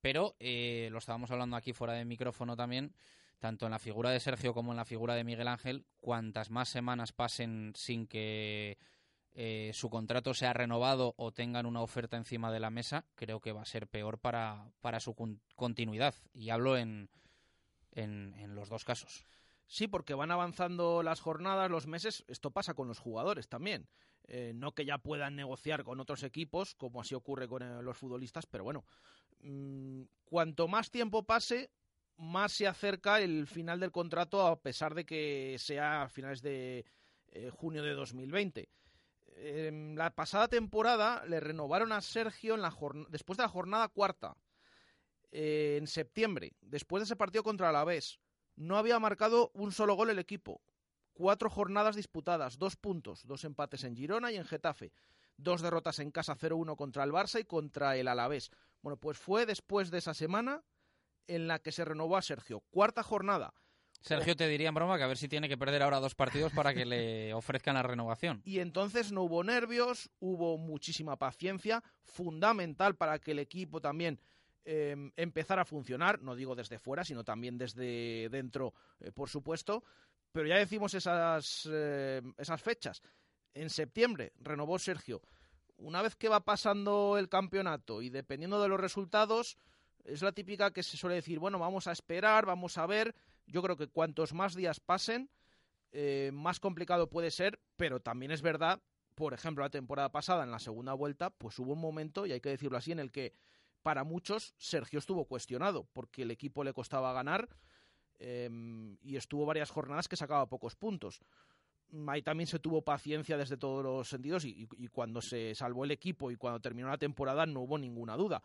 [0.02, 2.94] Pero eh, lo estábamos hablando aquí fuera de micrófono también,
[3.40, 6.70] tanto en la figura de Sergio como en la figura de Miguel Ángel, cuantas más
[6.70, 8.78] semanas pasen sin que
[9.32, 13.52] eh, su contrato sea renovado o tengan una oferta encima de la mesa, creo que
[13.52, 15.16] va a ser peor para, para su
[15.56, 16.16] continuidad.
[16.34, 17.10] Y hablo en,
[17.94, 19.26] en los dos casos.
[19.70, 22.26] Sí, porque van avanzando las jornadas, los meses.
[22.28, 23.88] Esto pasa con los jugadores también.
[24.28, 27.96] Eh, no que ya puedan negociar con otros equipos, como así ocurre con eh, los
[27.96, 28.84] futbolistas, pero bueno,
[29.42, 31.70] mm, cuanto más tiempo pase,
[32.18, 36.84] más se acerca el final del contrato, a pesar de que sea a finales de
[37.28, 38.70] eh, junio de 2020.
[39.36, 42.74] Em, la pasada temporada le renovaron a Sergio en la
[43.10, 44.36] después de la jornada cuarta,
[45.32, 48.20] en septiembre, después de ese partido contra la Alavés
[48.60, 50.62] no había marcado un solo gol el equipo.
[51.14, 54.94] cuatro jornadas disputadas, dos puntos, dos empates en Girona y en Getafe,
[55.36, 58.52] dos derrotas en casa 0-1 contra el Barça y contra el Alavés.
[58.82, 60.64] Bueno, pues fue después de esa semana
[61.28, 62.62] en la que se renovó a Sergio.
[62.70, 63.54] Cuarta jornada.
[64.00, 66.54] Sergio te diría en broma que a ver si tiene que perder ahora dos partidos
[66.54, 68.42] para que le ofrezcan la renovación.
[68.46, 74.22] Y entonces no hubo nervios, hubo muchísima paciencia, fundamental para que el equipo también
[74.66, 79.84] eh, empezara a funcionar, no digo desde fuera, sino también desde dentro, eh, por supuesto.
[80.32, 83.02] Pero ya decimos esas, eh, esas fechas.
[83.54, 85.22] En septiembre renovó Sergio.
[85.78, 89.58] Una vez que va pasando el campeonato y dependiendo de los resultados,
[90.04, 93.16] es la típica que se suele decir, bueno, vamos a esperar, vamos a ver.
[93.48, 95.30] Yo creo que cuantos más días pasen,
[95.92, 98.82] eh, más complicado puede ser, pero también es verdad,
[99.16, 102.42] por ejemplo, la temporada pasada, en la segunda vuelta, pues hubo un momento, y hay
[102.42, 103.34] que decirlo así, en el que
[103.84, 107.50] para muchos Sergio estuvo cuestionado, porque el equipo le costaba ganar
[108.20, 111.22] em, y estuvo varias jornadas que sacaba pocos puntos.
[112.08, 116.30] Ahí también se tuvo paciencia desde todos los sentidos y cuando se salvó el equipo
[116.30, 118.44] y cuando terminó la temporada no hubo ninguna duda.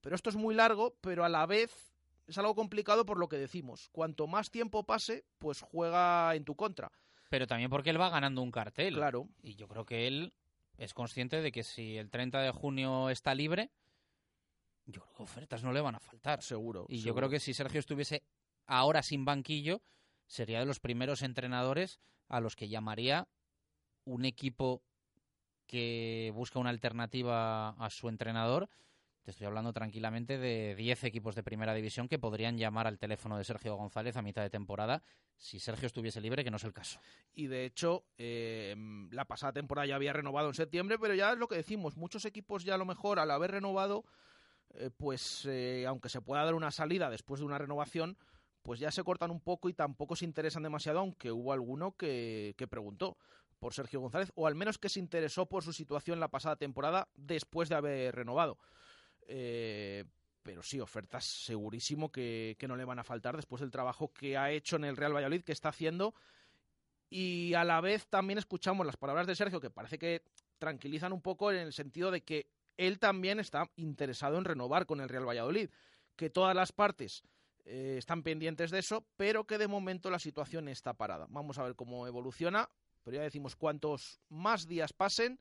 [0.00, 1.92] Pero esto es muy largo, pero a la vez
[2.26, 3.88] es algo complicado por lo que decimos.
[3.90, 6.92] Cuanto más tiempo pase, pues juega en tu contra.
[7.30, 8.94] Pero también porque él va ganando un cartel.
[8.94, 9.28] Claro.
[9.42, 10.32] Y yo creo que él
[10.76, 13.70] es consciente de que si el 30 de junio está libre,
[14.92, 16.42] yo creo que ofertas no le van a faltar.
[16.42, 16.86] Seguro.
[16.88, 18.22] Y yo creo que si Sergio estuviese
[18.66, 19.80] ahora sin banquillo,
[20.26, 23.28] sería de los primeros entrenadores a los que llamaría
[24.04, 24.82] un equipo
[25.66, 28.68] que busca una alternativa a su entrenador
[29.30, 33.44] estoy hablando tranquilamente de 10 equipos de primera división que podrían llamar al teléfono de
[33.44, 35.02] Sergio González a mitad de temporada
[35.36, 37.00] si Sergio estuviese libre, que no es el caso.
[37.32, 38.74] Y de hecho, eh,
[39.12, 42.24] la pasada temporada ya había renovado en septiembre, pero ya es lo que decimos, muchos
[42.24, 44.04] equipos ya a lo mejor al haber renovado,
[44.74, 48.16] eh, pues eh, aunque se pueda dar una salida después de una renovación,
[48.62, 52.54] pues ya se cortan un poco y tampoco se interesan demasiado, aunque hubo alguno que,
[52.56, 53.16] que preguntó
[53.58, 57.08] por Sergio González, o al menos que se interesó por su situación la pasada temporada
[57.16, 58.58] después de haber renovado.
[59.26, 60.04] Eh,
[60.42, 64.50] pero sí, ofertas segurísimo que, no le van a faltar después del trabajo que ha
[64.50, 66.14] hecho en el Real Valladolid, que está haciendo.
[67.10, 70.22] Y a la vez también escuchamos las palabras de Sergio, que parece que
[70.58, 75.00] tranquilizan un poco en el sentido de que él también está interesado en renovar con
[75.00, 75.68] el Real Valladolid,
[76.16, 77.22] que todas las partes
[77.66, 81.26] eh, están pendientes de eso, pero que de momento la situación está parada.
[81.28, 82.70] Vamos a ver cómo evoluciona,
[83.04, 85.38] pero ya decimos cuantos más días pasen,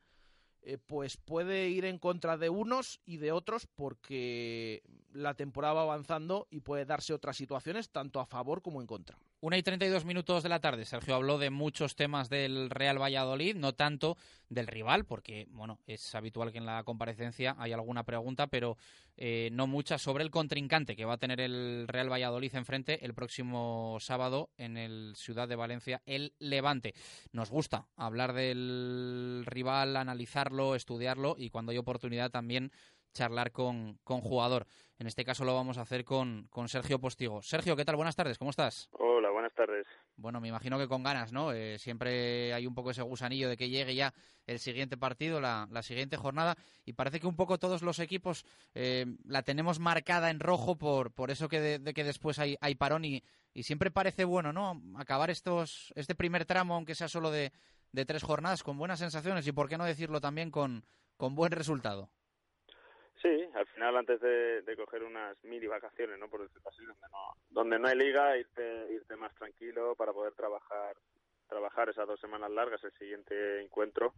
[0.62, 5.82] eh, pues puede ir en contra de unos y de otros porque la temporada va
[5.84, 9.18] avanzando y puede darse otras situaciones tanto a favor como en contra.
[9.40, 10.84] Una y 32 minutos de la tarde.
[10.84, 14.18] Sergio habló de muchos temas del Real Valladolid, no tanto
[14.50, 18.78] del rival, porque bueno, es habitual que en la comparecencia haya alguna pregunta, pero
[19.16, 23.14] eh, no mucha sobre el contrincante que va a tener el Real Valladolid enfrente el
[23.14, 26.96] próximo sábado en el Ciudad de Valencia, el Levante.
[27.32, 32.72] Nos gusta hablar del rival, analizarlo, estudiarlo y cuando hay oportunidad también
[33.14, 34.66] charlar con, con jugador.
[34.98, 37.44] En este caso lo vamos a hacer con, con Sergio Postigo.
[37.44, 37.98] Sergio, ¿qué tal?
[37.98, 38.90] Buenas tardes, ¿cómo estás?
[40.16, 41.52] Bueno, me imagino que con ganas, ¿no?
[41.52, 44.14] Eh, siempre hay un poco ese gusanillo de que llegue ya
[44.46, 49.06] el siguiente partido, la, siguiente jornada, y parece que un poco todos los equipos eh,
[49.26, 53.06] la tenemos marcada en rojo por, por eso que, de, que después hay, hay parón
[53.06, 54.82] y, y, siempre parece bueno, ¿no?
[54.98, 57.52] Acabar estos, este primer tramo, aunque sea solo de,
[57.92, 60.84] de tres jornadas, con buenas sensaciones y, ¿por qué no decirlo también, con,
[61.18, 62.10] con buen resultado?
[63.22, 66.30] Sí, al final antes de, coger unas mini vacaciones, ¿no?
[66.30, 70.34] Por decirlo así, donde no, donde no hay liga, irte, irte más tranquilo para poder
[70.34, 70.96] trabajar
[71.48, 74.14] trabajar esas dos semanas largas, el siguiente encuentro,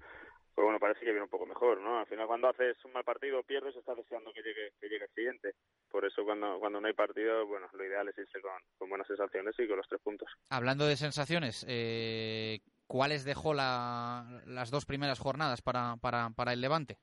[0.55, 1.99] pues bueno, parece que viene un poco mejor, ¿no?
[1.99, 5.11] Al final cuando haces un mal partido, pierdes, estás deseando que llegue, que llegue el
[5.11, 5.53] siguiente.
[5.89, 9.07] Por eso cuando, cuando no hay partido, bueno, lo ideal es irse con, con buenas
[9.07, 10.29] sensaciones y con los tres puntos.
[10.49, 16.61] Hablando de sensaciones, eh, ¿cuáles dejó la, las dos primeras jornadas para, para, para el
[16.61, 16.97] Levante?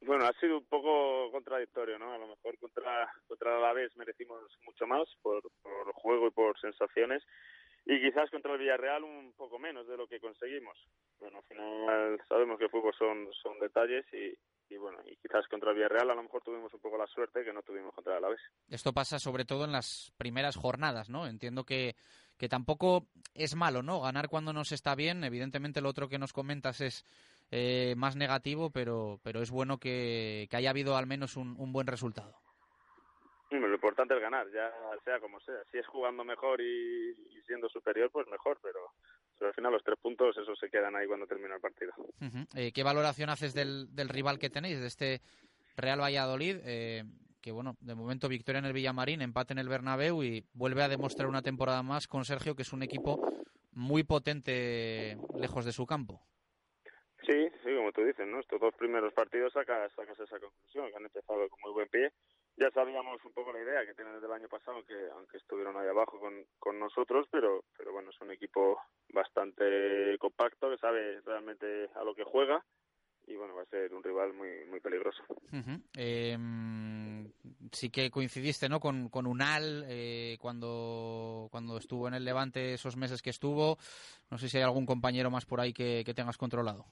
[0.00, 2.12] Bueno, ha sido un poco contradictorio, ¿no?
[2.12, 5.42] A lo mejor contra, contra la vez merecimos mucho más por,
[5.94, 7.22] juego y por sensaciones
[7.84, 10.78] y quizás contra el Villarreal un poco menos de lo que conseguimos.
[11.18, 14.38] Bueno, al final sabemos que el fútbol son, son detalles y,
[14.72, 17.44] y bueno, y quizás contra el Villarreal a lo mejor tuvimos un poco la suerte
[17.44, 18.40] que no tuvimos contra el Alavés.
[18.68, 21.26] Esto pasa sobre todo en las primeras jornadas, ¿no?
[21.26, 21.96] Entiendo que,
[22.36, 24.00] que tampoco es malo, ¿no?
[24.00, 27.04] Ganar cuando nos está bien, evidentemente lo otro que nos comentas es
[27.50, 31.72] eh, más negativo, pero, pero es bueno que, que haya habido al menos un, un
[31.72, 32.34] buen resultado.
[33.50, 34.70] Lo importante es ganar, ya
[35.04, 35.56] sea como sea.
[35.72, 38.78] Si es jugando mejor y, y siendo superior, pues mejor, pero,
[39.38, 41.92] pero, al final los tres puntos, eso se quedan ahí cuando termina el partido.
[41.98, 42.46] Uh -huh.
[42.54, 45.22] eh, ¿Qué valoración haces del, del, rival que tenéis, de este
[45.76, 46.58] Real Valladolid?
[46.64, 47.04] Eh,
[47.40, 50.88] que bueno, de momento victoria en el Villamarín, empate en el Bernabéu y vuelve a
[50.88, 53.18] demostrar una temporada más con Sergio que es un equipo
[53.72, 56.20] muy potente lejos de su campo.
[57.28, 58.40] Sí, sí, como tú dices, ¿no?
[58.40, 62.10] Estos dos primeros partidos sacas, sacas esa conclusión, que han empezado con muy buen pie.
[62.56, 65.76] Ya sabíamos un poco la idea que tienen desde el año pasado, que aunque estuvieron
[65.76, 68.80] ahí abajo con, con nosotros, pero, pero bueno, es un equipo
[69.12, 72.64] bastante compacto, que sabe realmente a lo que juega
[73.26, 75.22] y bueno, va a ser un rival muy muy peligroso.
[75.94, 77.30] Em,
[77.72, 78.80] sí que coincidiste ¿no?
[78.80, 83.76] con, con Unal eh, cuando, cuando estuvo en el Levante esos meses que estuvo.
[84.30, 86.86] No sé si hay algún compañero más por ahí que, que tengas controlado.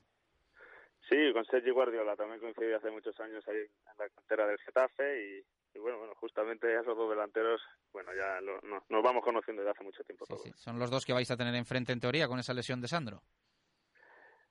[1.09, 5.45] Sí, con Sergi Guardiola también coincidí hace muchos años ahí en la cantera del Getafe
[5.75, 7.61] y, bueno, bueno, justamente esos dos delanteros,
[7.93, 10.27] bueno, ya lo, nos vamos conociendo desde hace mucho tiempo.
[10.27, 10.53] Sí, sí.
[10.57, 13.23] Son los dos que vais a tener enfrente en teoría con esa lesión de Sandro.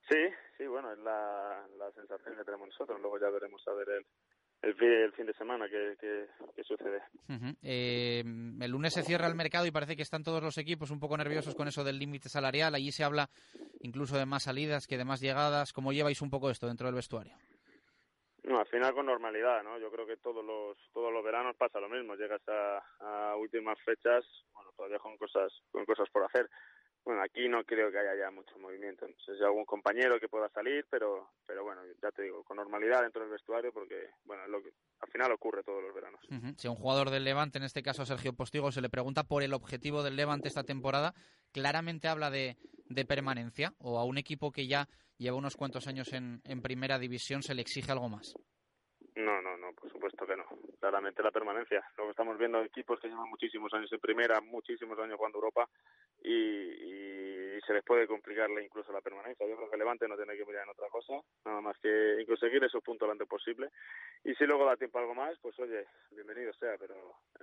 [0.08, 3.02] Sí, sí, bueno, es la, la sensación que tenemos nosotros.
[3.02, 4.06] Luego ya veremos a ver el,
[4.66, 7.02] el, fin, el fin de semana qué, qué sucede.
[7.30, 7.56] Uh -huh.
[7.62, 11.00] eh, el lunes se cierra el mercado y parece que están todos los equipos un
[11.00, 12.76] poco nerviosos con eso del límite salarial.
[12.76, 13.30] Allí se habla
[13.82, 15.72] incluso de más salidas que de más llegadas.
[15.74, 17.36] ¿Cómo lleváis un poco esto dentro del vestuario?
[18.44, 19.80] No, al final con normalidad, ¿no?
[19.80, 22.16] Yo creo que todos los todos los veranos pasa lo mismo.
[22.16, 26.48] Llegas a, a últimas fechas, bueno, todavía con cosas con cosas por hacer
[27.06, 29.08] bueno, aquí no creo que haya ya mucho movimiento.
[29.08, 32.44] No sé si hay algún compañero que pueda salir, pero, pero bueno, ya te digo,
[32.44, 36.20] con normalidad dentro del vestuario, porque bueno, lo que al final ocurre todos los veranos.
[36.32, 36.56] Uh -huh.
[36.58, 39.44] Si a un jugador del Levante, en este caso Sergio Postigo, se le pregunta por
[39.44, 41.14] el objetivo del Levante esta temporada,
[41.54, 42.58] claramente habla de,
[42.90, 44.88] de permanencia, o a un equipo que ya
[45.18, 48.34] lleva unos cuantos años en, en primera división se le exige algo más.
[49.16, 50.46] No, no, no, por supuesto que no.
[50.80, 51.84] Claramente la permanencia.
[51.98, 55.68] Luego estamos viendo equipos que llevan muchísimos años en primera, muchísimos años jugando Europa
[56.24, 59.48] y, y, se les puede complicarle incluso la permanencia.
[59.48, 61.14] Yo creo que Levante no tiene que mirar en otra cosa,
[61.46, 63.70] nada más que conseguir esos puntos lo antes posible.
[64.24, 66.96] Y si luego da tiempo a algo más, pues oye, bienvenido sea, pero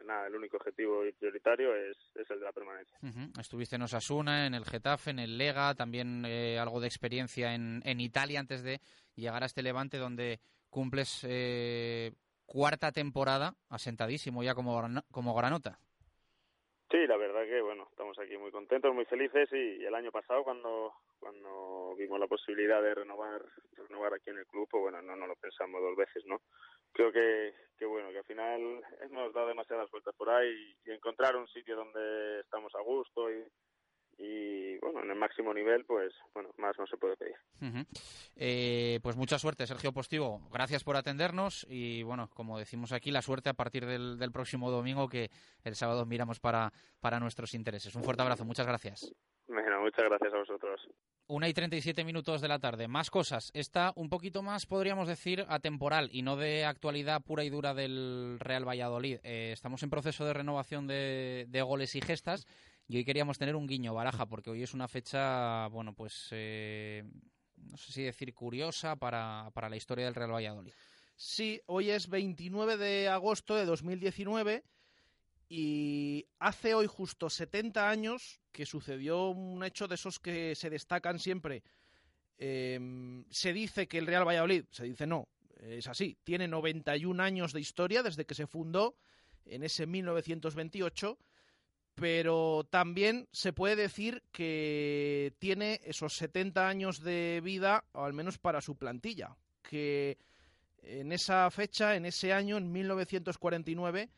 [0.04, 2.96] nada, el único objetivo y prioritario es, es el de la permanencia.
[3.02, 3.40] Uh -huh.
[3.40, 7.82] Estuviste en Osasuna, en el Getafe, en el Lega, también eh, algo de experiencia en,
[7.84, 8.80] en Italia antes de
[9.16, 12.12] llegar a este Levante donde cumples eh,
[12.52, 14.78] cuarta temporada asentadísimo ya como,
[15.10, 15.78] como granota.
[16.90, 20.44] Sí, la verdad que bueno, estamos aquí muy contentos, muy felices y, el año pasado
[20.44, 23.40] cuando cuando vimos la posibilidad de renovar
[23.74, 26.42] renovar aquí en el club, pues bueno, no no lo pensamos dos veces, ¿no?
[26.92, 30.92] Creo que, que bueno, que al final hemos dado demasiadas vueltas por ahí y, y
[30.92, 33.42] encontrar un sitio donde estamos a gusto y,
[34.22, 37.34] y bueno, en el máximo nivel, pues bueno, más no se puede pedir.
[37.60, 37.86] Uh -huh.
[38.36, 40.40] eh, pues mucha suerte, Sergio Postigo.
[40.52, 44.70] Gracias por atendernos y bueno, como decimos aquí, la suerte a partir del, del próximo
[44.70, 45.30] domingo que
[45.64, 47.94] el sábado miramos para, para nuestros intereses.
[47.96, 49.12] Un fuerte abrazo, muchas gracias.
[49.48, 50.80] Bueno, muchas gracias a vosotros.
[51.26, 52.88] Una y 37 minutos de la tarde.
[52.88, 53.50] Más cosas.
[53.54, 58.38] Esta un poquito más, podríamos decir, atemporal y no de actualidad pura y dura del
[58.38, 59.18] Real Valladolid.
[59.22, 62.46] Eh, estamos en proceso de renovación de, de goles y gestas
[62.88, 67.04] y hoy queríamos tener un guiño baraja porque hoy es una fecha, bueno, pues eh,
[67.56, 70.72] no sé si decir curiosa para, para la historia del Real Valladolid.
[71.16, 74.64] Sí, hoy es 29 de agosto de 2019
[75.48, 81.18] y hace hoy justo 70 años que sucedió un hecho de esos que se destacan
[81.18, 81.62] siempre.
[82.38, 82.80] Eh,
[83.30, 85.28] se dice que el Real Valladolid, se dice no,
[85.60, 88.96] es así, tiene 91 años de historia desde que se fundó
[89.44, 91.18] en ese 1928
[91.94, 98.38] pero también se puede decir que tiene esos 70 años de vida, o al menos
[98.38, 100.18] para su plantilla, que
[100.82, 104.10] en esa fecha, en ese año, en 1949,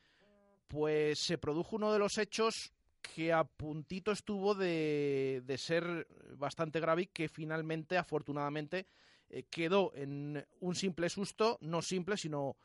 [0.68, 2.72] pues se produjo uno de los hechos
[3.02, 6.06] que a puntito estuvo de, de ser
[6.36, 8.86] bastante grave y que finalmente, afortunadamente,
[9.28, 12.56] eh, quedó en un simple susto, no simple, sino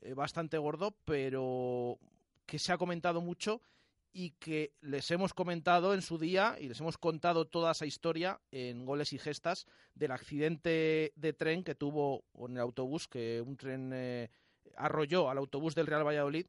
[0.00, 1.98] eh, bastante gordo, pero
[2.46, 3.60] que se ha comentado mucho
[4.18, 8.40] y que les hemos comentado en su día y les hemos contado toda esa historia
[8.50, 13.58] en goles y gestas del accidente de tren que tuvo en el autobús, que un
[13.58, 14.30] tren eh,
[14.74, 16.46] arrolló al autobús del Real Valladolid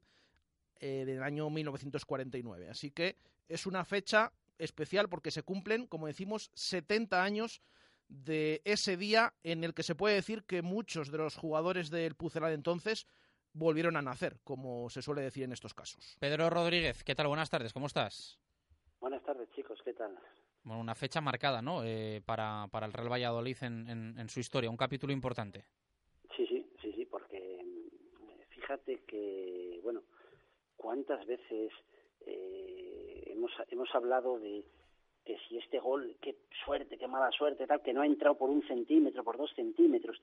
[0.79, 2.69] eh, del año 1949.
[2.69, 3.17] Así que
[3.49, 7.61] es una fecha especial porque se cumplen, como decimos, 70 años
[8.07, 12.15] de ese día en el que se puede decir que muchos de los jugadores del
[12.15, 13.07] Pucela de entonces
[13.57, 16.17] volvieron a nacer, como se suele decir en estos casos.
[16.19, 17.27] Pedro Rodríguez, ¿qué tal?
[17.27, 18.39] Buenas tardes, ¿cómo estás?
[18.99, 20.17] Buenas tardes, chicos, ¿qué tal?
[20.63, 21.83] Bueno, una fecha marcada, ¿no?
[21.83, 25.65] Eh, para, para el Real Valladolid en, en, en, su historia, un capítulo importante.
[26.35, 27.63] Sí, sí, sí, sí, porque
[28.49, 30.03] fíjate que, bueno,
[30.75, 31.71] cuántas veces
[32.25, 34.63] eh, hemos, hemos hablado de
[35.25, 38.49] que si este gol, qué suerte, qué mala suerte, tal, que no ha entrado por
[38.49, 40.17] un centímetro, por dos centímetros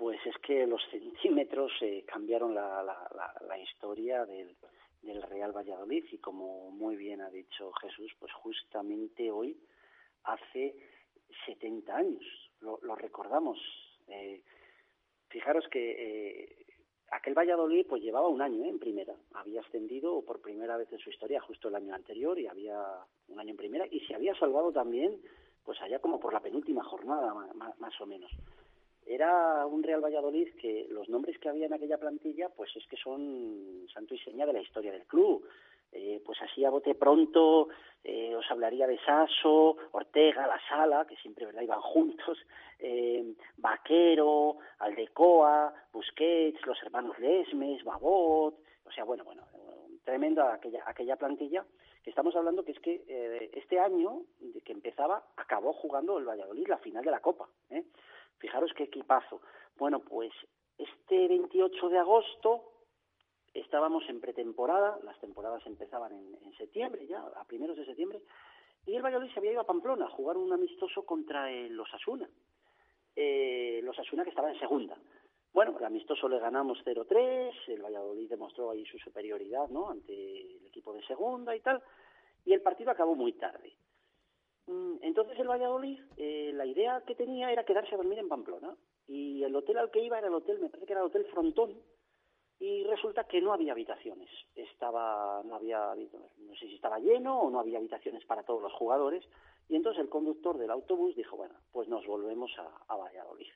[0.00, 4.56] pues es que los centímetros eh, cambiaron la, la, la, la historia del,
[5.28, 9.58] Real Valladolid y como muy bien ha dicho Jesús, pues justamente hoy
[10.24, 10.74] hace
[11.44, 12.24] 70 años,
[12.60, 13.58] lo, recordamos.
[14.08, 14.42] Eh,
[15.28, 16.66] fijaros que eh,
[17.10, 21.10] aquel Valladolid pues llevaba un año en primera, había ascendido por primera vez en su
[21.10, 22.82] historia justo el año anterior y había
[23.28, 23.86] un año en primera.
[23.90, 25.20] Y se había salvado también
[25.62, 27.34] pues allá como por la penúltima jornada
[27.78, 28.30] más o menos
[29.10, 32.96] era un Real Valladolid que los nombres que había en aquella plantilla, pues es que
[32.96, 35.44] son santo y seña de la historia del club.
[35.92, 37.68] Eh, pues así a bote pronto
[38.04, 41.62] eh, os hablaría de Sasso, Ortega, La Sala, que siempre ¿verdad?
[41.62, 42.38] iban juntos,
[42.78, 48.54] eh, Vaquero, Aldecoa, Busquets, los hermanos Lesmes, Babot,
[48.84, 49.42] o sea, bueno, bueno,
[50.04, 51.64] tremenda aquella, aquella plantilla,
[52.04, 54.22] que estamos hablando que es que este año
[54.64, 57.48] que empezaba acabó jugando el Valladolid la final de la Copa.
[57.70, 57.84] ¿eh?
[58.40, 59.40] Fijaros qué equipazo.
[59.76, 60.32] Bueno, pues
[60.78, 62.72] este 28 de agosto
[63.52, 68.20] estábamos en pretemporada, las temporadas empezaban en, septiembre ya, a primeros de septiembre,
[68.86, 72.28] y el Valladolid se había ido a Pamplona a jugar un amistoso contra el Osasuna.
[73.14, 74.96] Eh, los Osasuna que estaba en segunda.
[75.52, 79.90] Bueno, el amistoso le ganamos 0-3, el Valladolid demostró ahí su superioridad ¿no?
[79.90, 81.82] ante el equipo de segunda y tal,
[82.44, 83.74] y el partido acabó muy tarde.
[84.66, 88.76] Mm, entonces el Valladolid, eh, la idea que tenía era quedarse a dormir en Pamplona.
[89.06, 91.24] Y el hotel al que iba era el hotel, me parece que era el Hotel
[91.26, 91.76] Frontón,
[92.60, 94.28] y resulta que no había habitaciones.
[94.54, 98.72] Estaba, no había, no sé si estaba lleno o no había habitaciones para todos los
[98.74, 99.24] jugadores.
[99.68, 103.50] Y entonces el conductor del autobús dijo, bueno, pues nos volvemos a, Valladolid.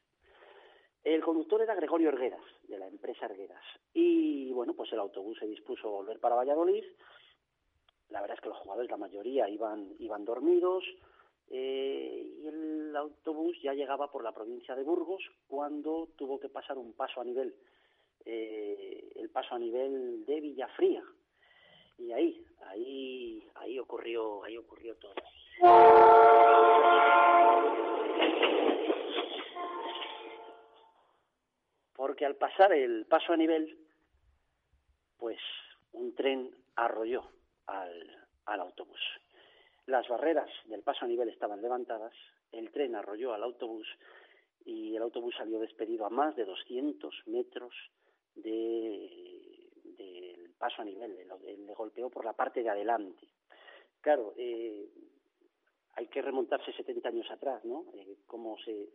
[1.05, 3.63] El conductor era Gregorio Ergueras, de la empresa Ergueras.
[3.93, 6.85] Y bueno, pues el autobús se dispuso a volver para Valladolid
[8.15, 10.85] la verdad es que los jugadores, la mayoría, iban, iban dormidos
[11.51, 16.79] eh, y el autobús ya llegaba por la provincia de Burgos cuando tuvo que pasar
[16.79, 17.57] un paso a nivel,
[18.25, 21.03] eh, el paso a nivel de Villafría.
[21.99, 25.15] Y ahí, ahí, ahí ocurrió, ahí ocurrió todo.
[31.95, 33.77] Porque al pasar el paso a nivel,
[35.19, 35.41] pues
[35.93, 37.35] un tren arrolló
[37.67, 39.01] al, autobús.
[39.87, 42.15] Las barreras del paso a nivel estaban levantadas,
[42.53, 43.87] el tren arrolló al autobús
[44.65, 47.75] y el autobús salió despedido a más de 200 metros
[48.35, 48.95] del
[50.59, 53.29] paso a nivel, le, golpeó por la parte de adelante.
[54.01, 54.89] Claro, eh,
[55.95, 57.85] hay que remontarse 70 años atrás, ¿no?
[57.95, 58.89] Eh, cómo se,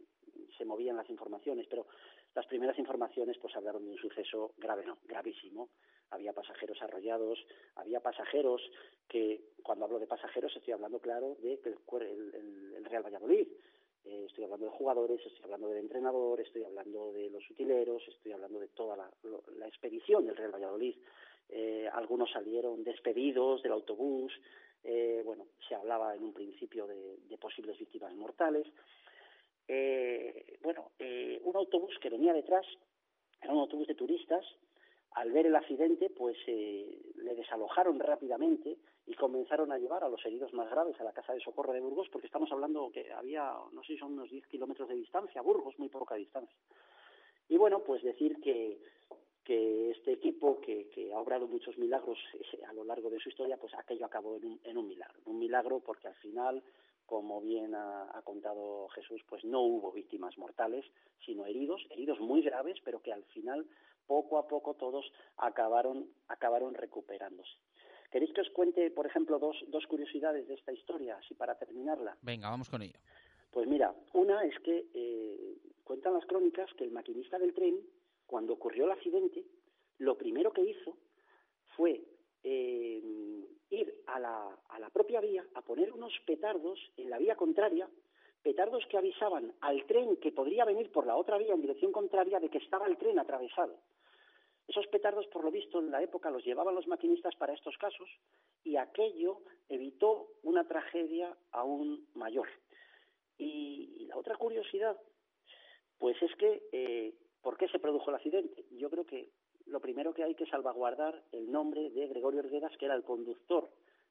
[0.58, 1.88] se movían las informaciones, pero
[2.36, 5.70] las primeras informaciones pues hablaron de un suceso grave, no, gravísimo,
[6.12, 7.40] había pasajeros arrollados,
[7.76, 8.62] había pasajeros
[9.08, 11.60] que, cuando hablo de pasajeros, estoy hablando, claro, de
[12.84, 13.48] Real Valladolid.
[14.06, 18.32] Eh, estoy hablando de jugadores, estoy hablando del entrenador, estoy hablando de los utileros, estoy
[18.32, 20.96] hablando de toda la, expedición del Real Valladolid.
[21.50, 24.32] Eh, algunos salieron despedidos del autobús,
[24.84, 28.66] eh, bueno, se hablaba en un principio de posibles víctimas mortales.
[30.62, 30.92] bueno,
[31.44, 32.66] un autobús que venía detrás,
[33.42, 34.46] era un autobús de turistas,
[35.12, 40.24] al ver el accidente, pues eh, le desalojaron rápidamente y comenzaron a llevar a los
[40.26, 43.54] heridos más graves a la casa de socorro de Burgos, porque estamos hablando que había,
[43.72, 46.56] no sé son unos 10 kilómetros de distancia, Burgos, muy poca distancia.
[47.48, 48.80] Y bueno, pues decir que,
[49.44, 53.30] que este equipo, que, que ha obrado muchos milagros eh, a lo largo de su
[53.30, 55.20] historia, pues aquello acabó en un, en un milagro.
[55.26, 56.64] Un milagro porque al final
[57.10, 60.86] como bien ha, contado Jesús, pues no hubo víctimas mortales,
[61.26, 63.66] sino heridos, heridos muy graves, pero que al final,
[64.10, 65.06] poco a poco, todos
[65.38, 67.54] acabaron, acabaron recuperándose.
[68.12, 72.18] ¿Queréis que os cuente, por ejemplo, dos, dos curiosidades de esta historia, así para terminarla?
[72.24, 72.98] Venga, vamos con ello.
[73.52, 77.80] Pues mira, una es que eh, cuentan las crónicas que el maquinista del tren,
[78.26, 79.46] cuando ocurrió el accidente,
[80.00, 80.98] lo primero que hizo
[81.78, 82.02] fue
[82.42, 87.36] eh, ir a la, a la propia vía a poner unos petardos en la vía
[87.36, 87.88] contraria,
[88.42, 92.40] petardos que avisaban al tren que podría venir por la otra vía en dirección contraria
[92.40, 93.78] de que estaba el tren atravesado.
[94.70, 98.08] Esos petardos, por lo visto, en la época los llevaban los maquinistas para estos casos
[98.64, 102.48] y aquello evitó una tragedia aún mayor.
[103.40, 104.96] Y, la otra curiosidad,
[105.98, 108.66] pues es que, eh, ¿por qué se produjo el accidente?
[108.70, 109.30] Yo creo que
[109.66, 113.68] lo primero que hay que salvaguardar el nombre de Gregorio Erguedas, que era el conductor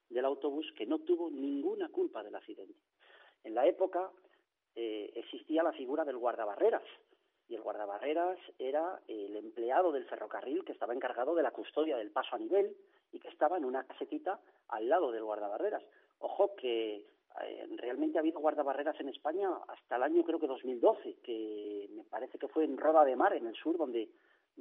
[0.09, 2.75] del autobús que no tuvo ninguna culpa del accidente.
[3.45, 4.11] En la época
[4.75, 6.83] eh, existía la figura del guardabarreras,
[7.49, 12.11] y el guardabarreras era el empleado del ferrocarril que estaba encargado de la custodia del
[12.11, 12.77] paso a nivel
[13.11, 15.83] y que estaba en una casetita al lado del guardabarreras.
[16.19, 17.07] Ojo que
[17.43, 22.03] eh, realmente ha habido guardabarreras en España hasta el año creo que 2012, que me
[22.03, 24.09] parece que fue en Roda de Mar, en el sur, donde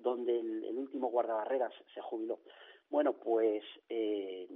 [0.02, 2.38] donde el, último guardabarreras se jubiló.
[2.88, 4.48] Bueno, pues eh,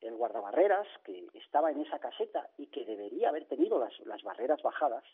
[0.00, 4.60] el guardabarreras, que estaba en esa caseta y que debería haber tenido las, las barreras
[4.62, 5.04] bajadas,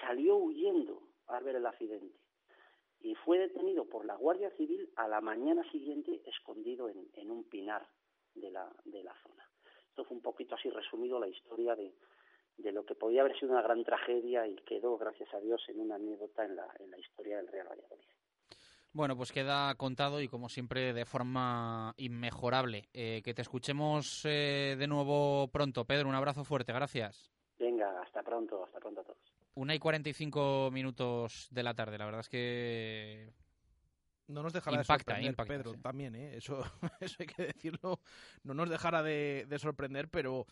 [0.00, 2.16] salió huyendo al ver el accidente
[3.00, 7.44] y fue detenido por la Guardia Civil a la mañana siguiente escondido en, en un
[7.44, 7.86] pinar
[8.34, 9.44] de la, de la zona.
[9.88, 11.94] Esto fue un poquito así resumido la historia de,
[12.58, 15.80] de lo que podía haber sido una gran tragedia y quedó, gracias a Dios, en
[15.80, 18.04] una anécdota en la, en la historia del Real Valladolid.
[18.92, 22.88] Bueno, pues queda contado y como siempre de forma inmejorable.
[22.92, 25.84] Eh, que te escuchemos eh, de nuevo pronto.
[25.84, 27.30] Pedro, un abrazo fuerte, gracias.
[27.58, 29.29] Venga, hasta pronto, hasta pronto a todos.
[29.54, 33.32] Una y cuarenta y cinco minutos de la tarde, la verdad es que
[34.28, 35.80] no nos dejará impacta, de sorprender, impacta, Pedro, sí.
[35.80, 36.36] también, ¿eh?
[36.36, 36.62] eso,
[37.00, 38.00] eso hay que decirlo,
[38.44, 40.46] no nos dejará de, de sorprender, pero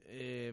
[0.00, 0.52] eh,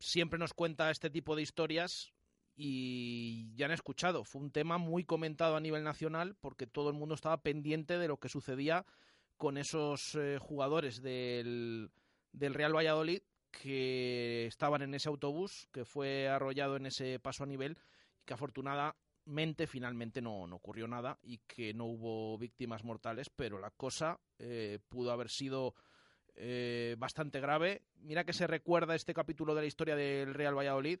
[0.00, 2.12] siempre nos cuenta este tipo de historias
[2.56, 6.96] y ya han escuchado, fue un tema muy comentado a nivel nacional porque todo el
[6.96, 8.84] mundo estaba pendiente de lo que sucedía
[9.36, 11.90] con esos eh, jugadores del,
[12.32, 13.22] del Real Valladolid
[13.62, 17.78] que estaban en ese autobús que fue arrollado en ese paso a nivel
[18.20, 23.58] y que afortunadamente finalmente no, no ocurrió nada y que no hubo víctimas mortales, pero
[23.58, 25.74] la cosa eh, pudo haber sido
[26.34, 27.82] eh, bastante grave.
[28.00, 30.98] Mira que se recuerda este capítulo de la historia del Real Valladolid,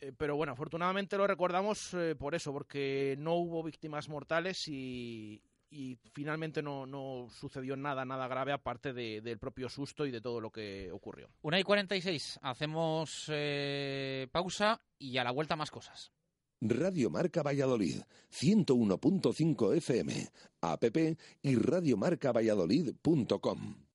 [0.00, 5.96] eh, pero bueno, afortunadamente lo recordamos por eso, porque no hubo víctimas mortales y, y
[6.14, 10.40] finalmente no, no sucedió nada, nada grave aparte de- del propio susto y de todo
[10.40, 11.28] lo que ocurrió.
[11.42, 12.38] Una y cuarenta y seis.
[12.42, 16.10] Hacemos eh, pausa y a la vuelta más cosas.
[16.60, 18.00] Radio Marca Valladolid,
[18.30, 20.28] 101.5 FM,
[20.60, 20.82] app
[21.42, 23.87] y radiomarcavalladolid.com.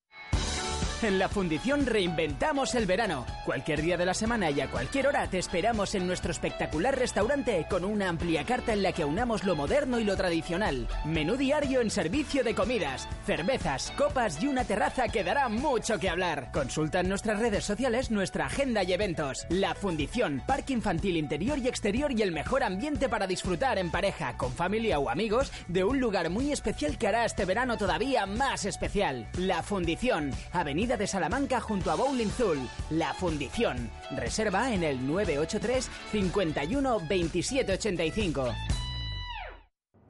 [1.03, 3.25] En la Fundición reinventamos el verano.
[3.43, 7.65] Cualquier día de la semana y a cualquier hora te esperamos en nuestro espectacular restaurante
[7.69, 10.87] con una amplia carta en la que aunamos lo moderno y lo tradicional.
[11.03, 16.09] Menú diario en servicio de comidas, cervezas, copas y una terraza que dará mucho que
[16.09, 16.51] hablar.
[16.53, 19.45] Consulta en nuestras redes sociales nuestra agenda y eventos.
[19.49, 24.37] La Fundición, parque infantil interior y exterior y el mejor ambiente para disfrutar en pareja,
[24.37, 28.63] con familia o amigos de un lugar muy especial que hará este verano todavía más
[28.63, 29.27] especial.
[29.37, 32.59] La Fundición, Avenida de Salamanca junto a Bowling Zul.
[32.89, 33.89] La Fundición.
[34.11, 38.53] Reserva en el 983 51 27 85.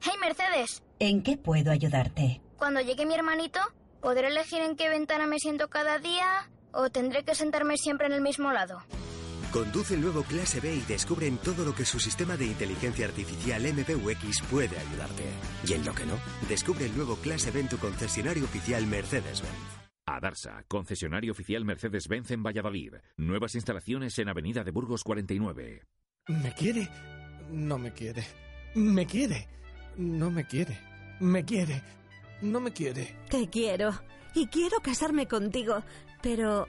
[0.00, 2.40] Hey Mercedes, ¿En qué puedo ayudarte?
[2.58, 3.60] cuando llegue mi hermanito,
[4.00, 8.12] ¿podré elegir en qué ventana me siento cada día o tendré que sentarme siempre en
[8.14, 8.82] el mismo lado?
[9.52, 13.06] Conduce el nuevo Clase B y descubre en todo lo que su sistema de inteligencia
[13.06, 15.24] artificial MBUX puede ayudarte.
[15.66, 16.14] Y en lo que no,
[16.48, 19.83] descubre el nuevo Clase B en tu concesionario oficial Mercedes-Benz.
[20.06, 22.94] Adarsa, concesionario oficial Mercedes-Benz en Valladolid.
[23.16, 25.82] Nuevas instalaciones en Avenida de Burgos 49.
[26.28, 26.88] ¿Me quiere?
[27.50, 28.22] No me quiere.
[28.74, 29.48] ¿Me quiere?
[29.96, 30.78] No me quiere.
[31.20, 31.82] ¿Me quiere?
[32.42, 33.16] No me quiere.
[33.30, 33.92] Te quiero
[34.34, 35.82] y quiero casarme contigo,
[36.22, 36.68] pero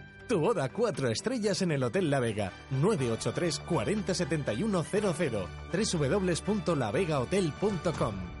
[0.31, 2.53] Tu boda cuatro estrellas en el Hotel La Vega.
[2.69, 5.47] 983 40 71 00.
[5.73, 8.40] www.lavegahotel.com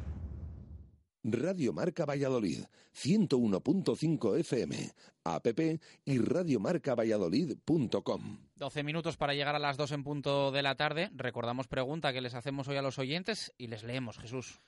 [1.23, 2.65] Radio Marca Valladolid,
[2.95, 4.91] 101.5 FM,
[5.23, 5.47] app
[6.05, 8.37] y radiomarcavalladolid.com.
[8.55, 11.11] 12 minutos para llegar a las 2 en punto de la tarde.
[11.13, 14.61] Recordamos pregunta que les hacemos hoy a los oyentes y les leemos, Jesús.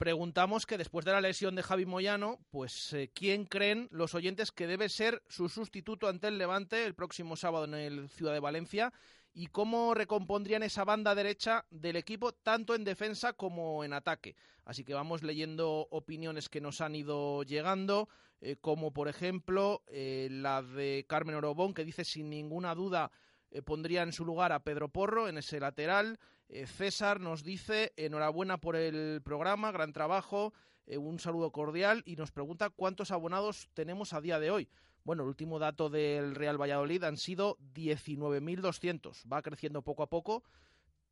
[0.00, 4.50] Preguntamos que después de la lesión de Javi Moyano, pues eh, ¿quién creen los oyentes
[4.50, 8.40] que debe ser su sustituto ante el Levante el próximo sábado en el Ciudad de
[8.40, 8.94] Valencia?
[9.32, 14.34] ¿Y cómo recompondrían esa banda derecha del equipo tanto en defensa como en ataque?
[14.64, 18.08] Así que vamos leyendo opiniones que nos han ido llegando,
[18.40, 23.12] eh, como por ejemplo eh, la de Carmen Orobón, que dice sin ninguna duda
[23.52, 26.18] eh, pondría en su lugar a Pedro Porro en ese lateral.
[26.66, 30.52] César nos dice enhorabuena por el programa, gran trabajo,
[30.84, 34.68] un saludo cordial y nos pregunta cuántos abonados tenemos a día de hoy.
[35.04, 39.30] Bueno, el último dato del Real Valladolid han sido 19.200.
[39.30, 40.42] Va creciendo poco a poco,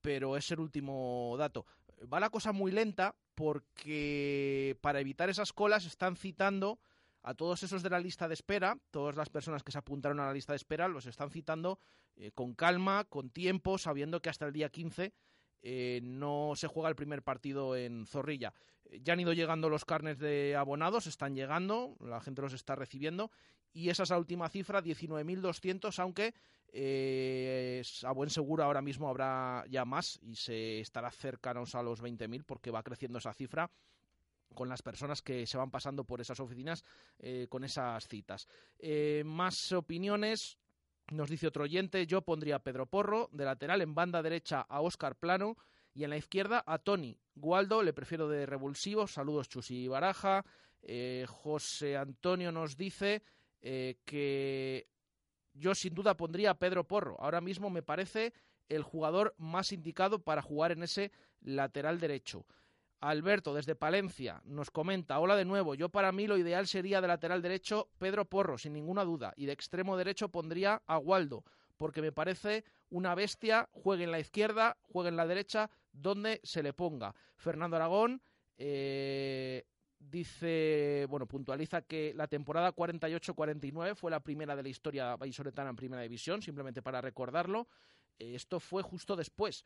[0.00, 1.66] pero es el último dato.
[2.12, 6.78] Va la cosa muy lenta porque para evitar esas colas están citando
[7.22, 10.26] a todos esos de la lista de espera, todas las personas que se apuntaron a
[10.26, 11.78] la lista de espera, los están citando
[12.16, 15.12] eh, con calma, con tiempo, sabiendo que hasta el día 15
[15.62, 18.52] eh, no se juega el primer partido en Zorrilla.
[18.84, 22.74] Eh, ya han ido llegando los carnes de abonados, están llegando, la gente los está
[22.76, 23.30] recibiendo
[23.72, 26.34] y esa es la última cifra, 19.200, aunque
[26.72, 32.02] eh, a buen seguro ahora mismo habrá ya más y se estará cercanos a los
[32.02, 33.70] 20.000 porque va creciendo esa cifra
[34.54, 36.82] con las personas que se van pasando por esas oficinas
[37.50, 38.48] con esas citas.
[39.24, 40.56] más opiniones.
[41.10, 44.82] Nos dice otro oyente, yo pondría a Pedro Porro, de lateral en banda derecha a
[44.82, 45.56] Óscar Plano
[45.94, 47.18] y en la izquierda a Tony.
[47.34, 50.44] Gualdo le prefiero de revulsivo, saludos Chusi Baraja.
[50.82, 53.22] Eh, José Antonio nos dice
[53.62, 54.86] eh, que
[55.54, 57.16] yo sin duda pondría a Pedro Porro.
[57.20, 58.34] Ahora mismo me parece
[58.68, 62.44] el jugador más indicado para jugar en ese lateral derecho.
[63.00, 67.08] Alberto, desde Palencia, nos comenta, hola de nuevo, yo para mí lo ideal sería de
[67.08, 71.44] lateral derecho Pedro Porro, sin ninguna duda, y de extremo derecho pondría a Waldo,
[71.76, 76.62] porque me parece una bestia, juegue en la izquierda, juegue en la derecha, donde se
[76.62, 77.14] le ponga.
[77.36, 78.20] Fernando Aragón
[78.56, 79.64] eh,
[79.98, 85.76] dice, bueno, puntualiza que la temporada 48-49 fue la primera de la historia vallisoletana en
[85.76, 87.68] primera división, simplemente para recordarlo.
[88.18, 89.64] Eh, esto fue justo después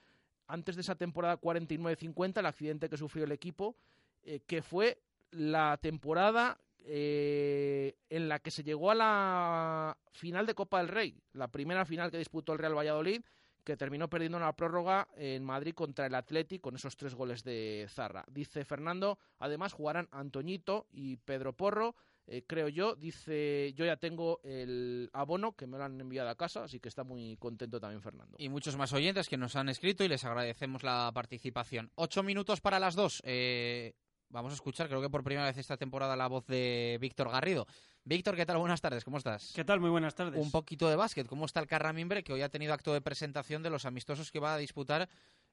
[0.53, 3.75] antes de esa temporada 49-50, el accidente que sufrió el equipo,
[4.23, 5.01] eh, que fue
[5.31, 11.19] la temporada eh, en la que se llegó a la final de Copa del Rey,
[11.33, 13.23] la primera final que disputó el Real Valladolid,
[13.65, 17.87] que terminó perdiendo una prórroga en Madrid contra el Atleti con esos tres goles de
[17.89, 18.27] Zarra.
[18.29, 21.95] Dice Fernando, además jugarán Antoñito y Pedro Porro,
[22.27, 22.95] eh, creo yo.
[22.95, 26.89] Dice, yo ya tengo el abono que me lo han enviado a casa, así que
[26.89, 28.37] está muy contento también Fernando.
[28.39, 31.91] Y muchos más oyentes que nos han escrito y les agradecemos la participación.
[31.95, 33.23] Ocho minutos para las dos.
[33.25, 33.95] Eh,
[34.29, 37.67] vamos a escuchar, creo que por primera vez esta temporada, la voz de Víctor Garrido.
[38.05, 38.59] Víctor, ¿qué tal?
[38.59, 39.53] Buenas tardes, ¿cómo estás?
[39.55, 39.79] ¿Qué tal?
[39.79, 40.41] Muy buenas tardes.
[40.41, 41.29] Un poquito de básquet.
[41.29, 44.41] ¿Cómo está el Carramimbre que hoy ha tenido acto de presentación de los amistosos que
[44.41, 45.09] va a disputar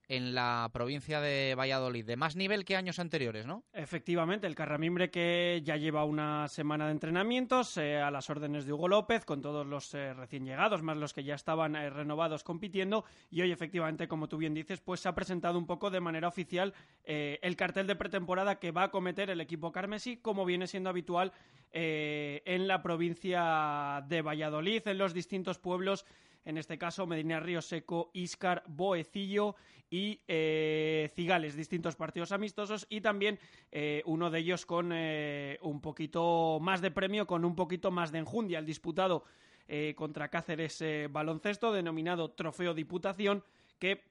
[0.10, 3.64] en la provincia de Valladolid, de más nivel que años anteriores, ¿no?
[3.74, 8.74] Efectivamente, el Carramimbre que ya lleva una semana de entrenamientos eh, a las órdenes de
[8.74, 12.44] Hugo López, con todos los eh, recién llegados, más los que ya estaban eh, renovados
[12.44, 16.02] compitiendo, y hoy efectivamente, como tú bien dices, pues se ha presentado un poco de
[16.02, 20.68] manera oficial el cartel de pretemporada que va a cometer el equipo carmesí, como viene
[20.68, 21.34] siendo habitual
[21.72, 26.06] en la provincia de Valladolid, en los distintos pueblos
[26.46, 29.56] en este caso Medina Río Seco, Iscar, Boecillo
[29.90, 33.40] y eh, Cigales, distintos partidos amistosos y también
[33.72, 38.12] eh, uno de ellos con eh, un poquito más de premio, con un poquito más
[38.12, 39.24] de enjundia, el disputado
[39.96, 43.44] contra Cáceres baloncesto, denominado Trofeo Diputación,
[43.78, 44.09] que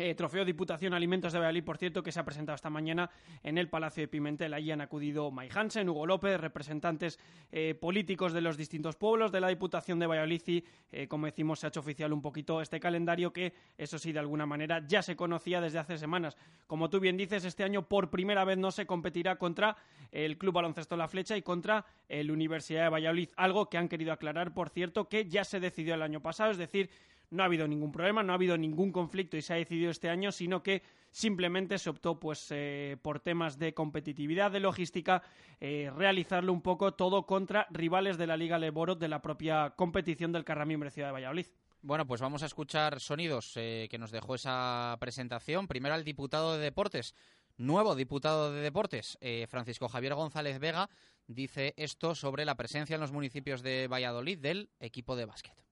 [0.00, 3.10] eh, trofeo Diputación Alimentos de Valladolid, por cierto, que se ha presentado esta mañana
[3.42, 4.54] en el Palacio de Pimentel.
[4.54, 7.18] Allí han acudido May Hansen, Hugo López, representantes
[7.52, 11.60] eh, políticos de los distintos pueblos de la Diputación de Valladolid y, eh, como decimos,
[11.60, 15.02] se ha hecho oficial un poquito este calendario que, eso sí, de alguna manera ya
[15.02, 16.36] se conocía desde hace semanas.
[16.66, 19.76] Como tú bien dices, este año por primera vez no se competirá contra
[20.12, 24.12] el Club Baloncesto La Flecha y contra el Universidad de Valladolid, algo que han querido
[24.12, 26.90] aclarar, por cierto, que ya se decidió el año pasado, es decir,
[27.30, 30.10] no ha habido ningún problema, no ha habido ningún conflicto y se ha decidido este
[30.10, 35.22] año, sino que simplemente se optó pues eh, por temas de competitividad, de logística,
[35.60, 40.32] eh, realizarlo un poco todo contra rivales de la Liga Leboro de la propia competición
[40.32, 41.46] del Carramimbre Ciudad de Valladolid.
[41.82, 45.66] Bueno, pues vamos a escuchar sonidos eh, que nos dejó esa presentación.
[45.66, 47.14] Primero al diputado de Deportes,
[47.56, 49.18] nuevo diputado de Deportes,
[49.48, 50.90] Francisco Javier González Vega,
[51.26, 55.69] dice esto sobre la presencia en los municipios de Valladolid del equipo de básquet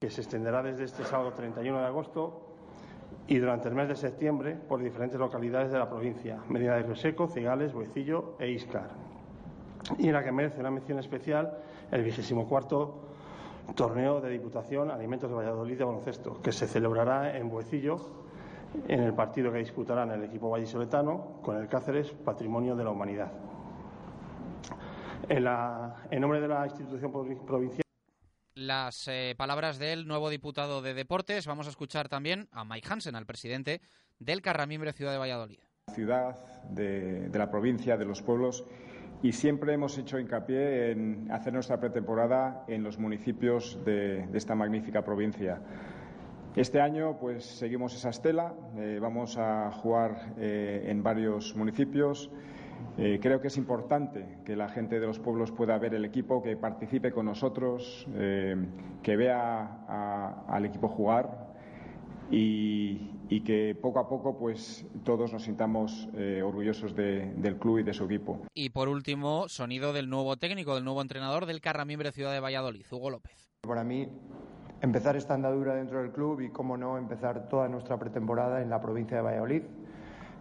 [0.00, 2.40] que se extenderá desde este sábado 31 de agosto
[3.26, 6.94] y durante el mes de septiembre por diferentes localidades de la provincia, Medina de Río
[6.94, 8.90] Seco, Cigales, Buecillo e Iscar.
[9.98, 11.58] Y en la que merece una mención especial
[11.90, 13.08] el vigésimo cuarto
[13.74, 17.96] torneo de Diputación Alimentos de Valladolid de baloncesto, que se celebrará en Buecillo
[18.86, 23.32] en el partido que disputarán el equipo vallisoletano con el Cáceres Patrimonio de la Humanidad.
[25.28, 27.87] En nombre de la institución provincial
[28.58, 31.46] las eh, palabras del nuevo diputado de Deportes.
[31.46, 33.80] Vamos a escuchar también a Mike Hansen, al presidente
[34.18, 35.60] del Carramimbre Ciudad de Valladolid.
[35.94, 36.36] Ciudad,
[36.68, 38.64] de, la provincia, de los pueblos,
[39.22, 45.04] y siempre hemos hecho hincapié en hacer nuestra pretemporada en los municipios de, esta magnífica
[45.04, 45.62] provincia.
[46.56, 48.54] Este año, pues seguimos esa estela.
[48.76, 52.30] Eh, vamos a jugar eh, en varios municipios.
[52.98, 56.42] Eh, creo que es importante que la gente de los pueblos pueda ver el equipo,
[56.42, 58.56] que participe con nosotros, eh,
[59.02, 61.54] que vea al equipo jugar
[62.30, 67.94] y, que poco a poco pues todos nos sintamos eh, orgullosos del club y de
[67.94, 68.40] su equipo.
[68.52, 72.84] Y por último, sonido del nuevo técnico, del nuevo entrenador del Carramimbre Ciudad de Valladolid,
[72.90, 73.48] Hugo López.
[73.62, 74.08] Para mí,
[74.80, 78.80] empezar esta andadura dentro del club y, cómo no, empezar toda nuestra pretemporada en la
[78.80, 79.62] provincia de Valladolid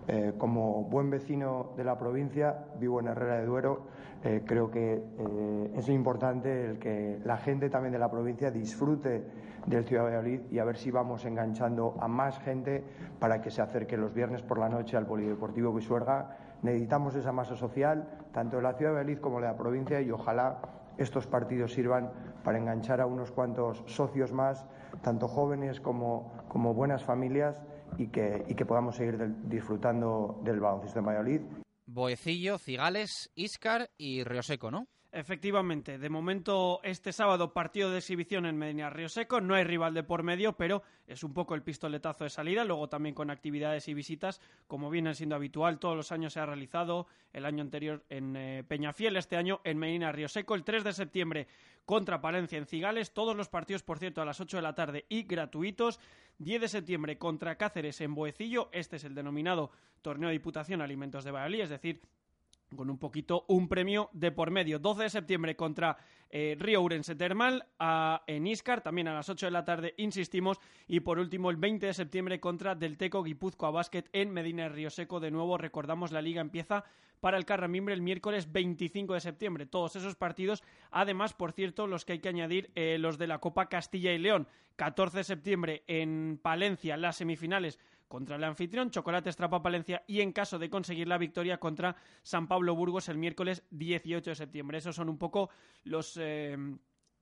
[0.09, 3.87] eh, como buen vecino de la provincia, vivo en Herrera de Duero,
[4.23, 9.25] eh, creo que eh, es importante que la gente también de la provincia disfrute
[9.65, 12.85] del Ciudad de Valladolid y a ver si vamos enganchando a más gente
[13.19, 16.37] para que se acerque los viernes por la noche al Polideportivo Pisuerga.
[16.61, 20.09] Necesitamos esa masa social, tanto de la Ciudad de Valladolid como de la provincia, y
[20.09, 20.59] ojalá
[20.97, 22.11] estos partidos sirvan
[22.45, 24.65] para enganchar a unos cuantos socios más,
[25.01, 27.59] tanto jóvenes como, como buenas familias
[27.97, 31.41] y que, y que podamos seguir disfrutando del baloncesto de Valladolid.
[31.85, 34.87] Boecillo, Cigales, Iscar y Rioseco, ¿no?
[35.17, 39.95] Efectivamente, de momento este sábado partido de exhibición en Medina Río Seco, no hay rival
[39.95, 43.87] de por medio, pero es un poco el pistoletazo de salida, luego también con actividades
[43.87, 48.05] y visitas, como viene siendo habitual, todos los años se ha realizado, el año anterior
[48.09, 51.47] en eh, Peñafiel, este año en Medina Río Seco, el 3 de septiembre
[51.83, 55.05] contra Palencia en Cigales, todos los partidos por cierto a las 8 de la tarde
[55.09, 55.99] y gratuitos,
[56.37, 59.71] 10 de septiembre contra Cáceres en Boecillo, este es el denominado
[60.03, 62.01] Torneo de Diputación Alimentos de Valladolid, es decir,
[62.75, 64.79] con un poquito un premio de por medio.
[64.79, 65.97] 12 de septiembre contra
[66.29, 67.65] eh, Río Urense Termal
[68.27, 70.59] en Iscar, también a las 8 de la tarde, insistimos.
[70.87, 75.19] Y por último, el 20 de septiembre contra Delteco Guipúzcoa Basket en Medina Río Seco.
[75.19, 76.83] De nuevo, recordamos, la liga empieza
[77.19, 79.65] para el Carramimbre el miércoles 25 de septiembre.
[79.65, 83.39] Todos esos partidos, además, por cierto, los que hay que añadir, eh, los de la
[83.39, 84.47] Copa Castilla y León.
[84.75, 90.31] 14 de septiembre en Palencia, las semifinales contra el anfitrión Chocolate Estrapa Palencia y en
[90.31, 94.77] caso de conseguir la victoria contra San Pablo Burgos el miércoles 18 de septiembre.
[94.77, 95.49] Esos son un poco
[95.83, 96.57] los eh,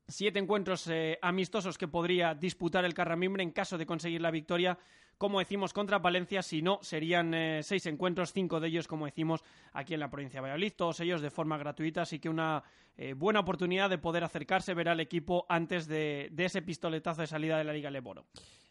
[0.07, 4.77] siete encuentros eh, amistosos que podría disputar el Carramimbre en caso de conseguir la victoria,
[5.17, 6.43] como decimos, contra Palencia.
[6.43, 10.38] Si no, serían eh, seis encuentros, cinco de ellos, como decimos, aquí en la provincia
[10.38, 12.03] de Valladolid, todos ellos de forma gratuita.
[12.03, 12.63] Así que una
[13.17, 17.65] buena oportunidad de poder acercarse, ver al equipo antes de, ese pistoletazo de salida de
[17.65, 18.25] la Liga Leboro.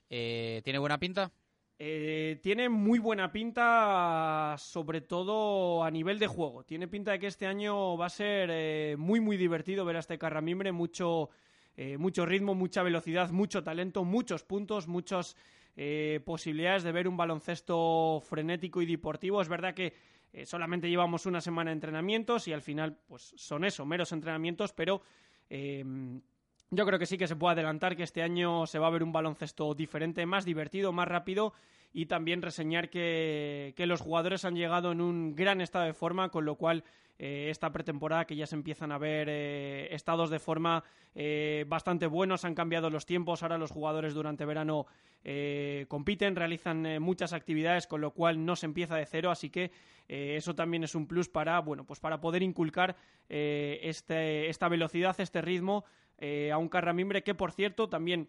[0.08, 1.30] ¿Tiene buena pinta?
[1.78, 6.62] Eh, tiene muy buena pinta, sobre todo a nivel de juego.
[6.64, 10.00] Tiene pinta de que este año va a ser eh, muy, muy divertido ver a
[10.00, 10.70] este Carramimbre.
[10.70, 11.30] Mucho,
[11.76, 15.36] eh, mucho ritmo, mucha velocidad, mucho talento, muchos puntos, muchas
[16.24, 19.42] posibilidades de ver un baloncesto frenético y deportivo.
[19.42, 19.92] Es verdad que
[20.44, 25.02] solamente llevamos una semana de entrenamientos y al final, pues son eso, meros entrenamientos, pero
[26.74, 29.02] yo creo que sí que se puede adelantar que este año se va a ver
[29.02, 31.52] un baloncesto diferente, más divertido, más rápido
[31.92, 36.44] y también reseñar que, los jugadores han llegado en un gran estado de forma, con
[36.44, 36.82] lo cual
[37.20, 40.82] eh, esta pretemporada que ya se empiezan a ver eh, estados de forma
[41.14, 44.86] eh, bastante buenos, han cambiado los tiempos, ahora los jugadores durante verano
[45.88, 49.70] compiten, realizan muchas actividades, con lo cual no se empieza de cero, así que
[50.06, 52.94] eso también es un plus para, bueno, pues para poder inculcar
[53.26, 55.86] este, esta velocidad, este ritmo
[56.18, 58.28] eh, a un Carramimbre que, por cierto, también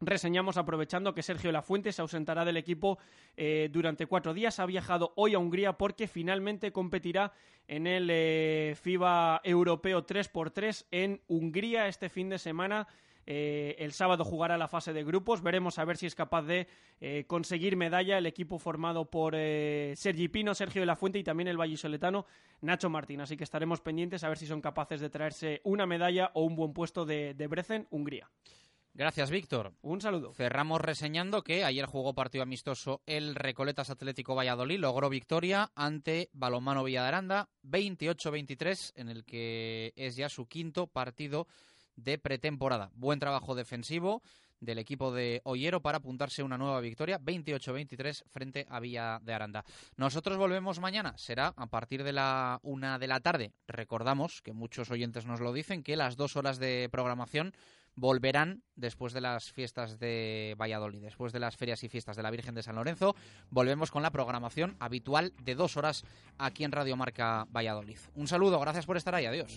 [0.00, 2.98] reseñamos aprovechando que Sergio Lafuente se ausentará del equipo
[3.36, 4.60] eh, durante cuatro días.
[4.60, 7.32] Ha viajado hoy a Hungría porque finalmente competirá
[7.66, 12.86] en el eh, FIBA Europeo 3x3 en Hungría este fin de semana.
[13.26, 15.42] Eh, el sábado jugará la fase de grupos.
[15.42, 16.66] Veremos a ver si es capaz de
[17.00, 21.24] eh, conseguir medalla el equipo formado por eh, Sergi Pino, Sergio de la Fuente y
[21.24, 22.26] también el vallisoletano
[22.60, 23.20] Nacho Martín.
[23.20, 26.56] Así que estaremos pendientes a ver si son capaces de traerse una medalla o un
[26.56, 28.30] buen puesto de, de Brecen, Hungría.
[28.96, 29.72] Gracias, Víctor.
[29.82, 30.32] Un saludo.
[30.34, 36.84] Cerramos reseñando que ayer jugó partido amistoso el Recoletas Atlético Valladolid, logró victoria ante Balonmano
[36.84, 41.48] Villadaranda, 28-23, en el que es ya su quinto partido
[41.96, 42.90] de pretemporada.
[42.94, 44.22] Buen trabajo defensivo
[44.60, 49.64] del equipo de Ollero para apuntarse una nueva victoria, 28-23 frente a Villa de Aranda.
[49.96, 53.52] Nosotros volvemos mañana, será a partir de la una de la tarde.
[53.68, 57.52] Recordamos que muchos oyentes nos lo dicen, que las dos horas de programación
[57.96, 62.30] volverán después de las fiestas de Valladolid, después de las ferias y fiestas de la
[62.30, 63.14] Virgen de San Lorenzo.
[63.50, 66.04] Volvemos con la programación habitual de dos horas
[66.36, 67.98] aquí en Radio Marca Valladolid.
[68.14, 69.56] Un saludo, gracias por estar ahí, adiós.